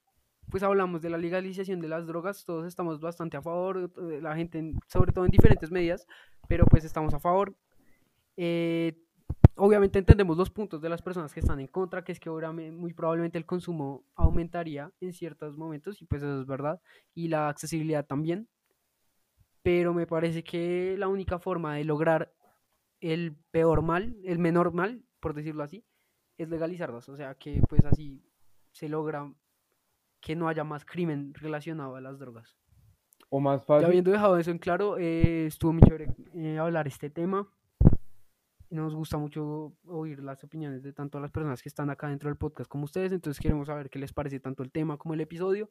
pues 0.51 0.61
hablamos 0.61 1.01
de 1.01 1.09
la 1.09 1.17
legalización 1.17 1.81
de 1.81 1.87
las 1.87 2.05
drogas, 2.05 2.45
todos 2.45 2.67
estamos 2.67 2.99
bastante 2.99 3.35
a 3.35 3.41
favor, 3.41 3.91
eh, 4.11 4.19
la 4.21 4.35
gente, 4.35 4.59
en- 4.59 4.79
sobre 4.87 5.11
todo 5.11 5.25
en 5.25 5.31
diferentes 5.31 5.71
medidas, 5.71 6.05
pero 6.47 6.65
pues 6.65 6.85
estamos 6.85 7.15
a 7.15 7.19
favor. 7.19 7.55
Eh, 8.37 8.93
obviamente 9.59 9.99
entendemos 9.99 10.37
los 10.37 10.49
puntos 10.49 10.81
de 10.81 10.89
las 10.89 11.01
personas 11.01 11.33
que 11.33 11.39
están 11.39 11.59
en 11.59 11.67
contra, 11.67 12.03
que 12.03 12.11
es 12.11 12.19
que 12.19 12.29
ahora 12.29 12.51
muy 12.51 12.93
probablemente 12.93 13.37
el 13.37 13.45
consumo 13.45 14.05
aumentaría 14.15 14.91
en 14.99 15.13
ciertos 15.13 15.57
momentos, 15.57 16.01
y 16.01 16.05
pues 16.05 16.23
eso 16.23 16.41
es 16.41 16.47
verdad, 16.47 16.81
y 17.13 17.27
la 17.27 17.49
accesibilidad 17.49 18.05
también, 18.05 18.47
pero 19.61 19.93
me 19.93 20.07
parece 20.07 20.43
que 20.43 20.95
la 20.97 21.07
única 21.07 21.39
forma 21.39 21.75
de 21.75 21.83
lograr 21.83 22.33
el 23.01 23.35
peor 23.51 23.81
mal, 23.81 24.15
el 24.23 24.39
menor 24.39 24.73
mal, 24.73 25.03
por 25.19 25.33
decirlo 25.33 25.63
así, 25.63 25.85
es 26.37 26.49
legalizarlas, 26.49 27.07
o 27.09 27.15
sea 27.15 27.35
que 27.35 27.61
pues 27.69 27.85
así 27.85 28.23
se 28.71 28.89
logra 28.89 29.31
que 30.21 30.35
no 30.35 30.47
haya 30.47 30.63
más 30.63 30.85
crimen 30.85 31.33
relacionado 31.33 31.95
a 31.95 32.01
las 32.01 32.19
drogas. 32.19 32.57
O 33.29 33.39
más 33.39 33.65
Ya 33.67 33.75
habiendo 33.75 34.11
dejado 34.11 34.37
eso 34.37 34.51
en 34.51 34.57
claro, 34.57 34.97
eh, 34.97 35.45
estuvo 35.45 35.73
muy 35.73 35.83
chévere 35.83 36.07
eh, 36.33 36.57
hablar 36.57 36.87
este 36.87 37.09
tema. 37.09 37.47
Nos 38.69 38.93
gusta 38.93 39.17
mucho 39.17 39.73
oír 39.85 40.21
las 40.21 40.43
opiniones 40.43 40.83
de 40.83 40.93
tanto 40.93 41.19
las 41.19 41.31
personas 41.31 41.61
que 41.61 41.69
están 41.69 41.89
acá 41.89 42.07
dentro 42.07 42.29
del 42.29 42.37
podcast 42.37 42.69
como 42.69 42.85
ustedes, 42.85 43.11
entonces 43.11 43.41
queremos 43.41 43.67
saber 43.67 43.89
qué 43.89 43.97
les 43.97 44.13
parece 44.13 44.39
tanto 44.39 44.61
el 44.61 44.71
tema 44.71 44.97
como 44.97 45.15
el 45.15 45.21
episodio. 45.21 45.69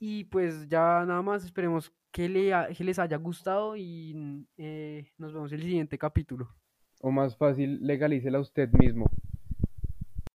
Y 0.00 0.24
pues 0.24 0.68
ya 0.68 1.04
nada 1.06 1.22
más, 1.22 1.44
esperemos 1.44 1.92
que, 2.12 2.28
le 2.28 2.52
que 2.76 2.84
les 2.84 2.98
haya 2.98 3.16
gustado 3.16 3.76
y 3.76 4.46
eh, 4.56 5.10
nos 5.18 5.32
vemos 5.32 5.52
en 5.52 5.58
el 5.58 5.64
siguiente 5.64 5.98
capítulo. 5.98 6.48
O 7.00 7.10
más 7.10 7.36
fácil, 7.36 7.78
legalícela 7.80 8.40
usted 8.40 8.70
mismo. 8.72 9.07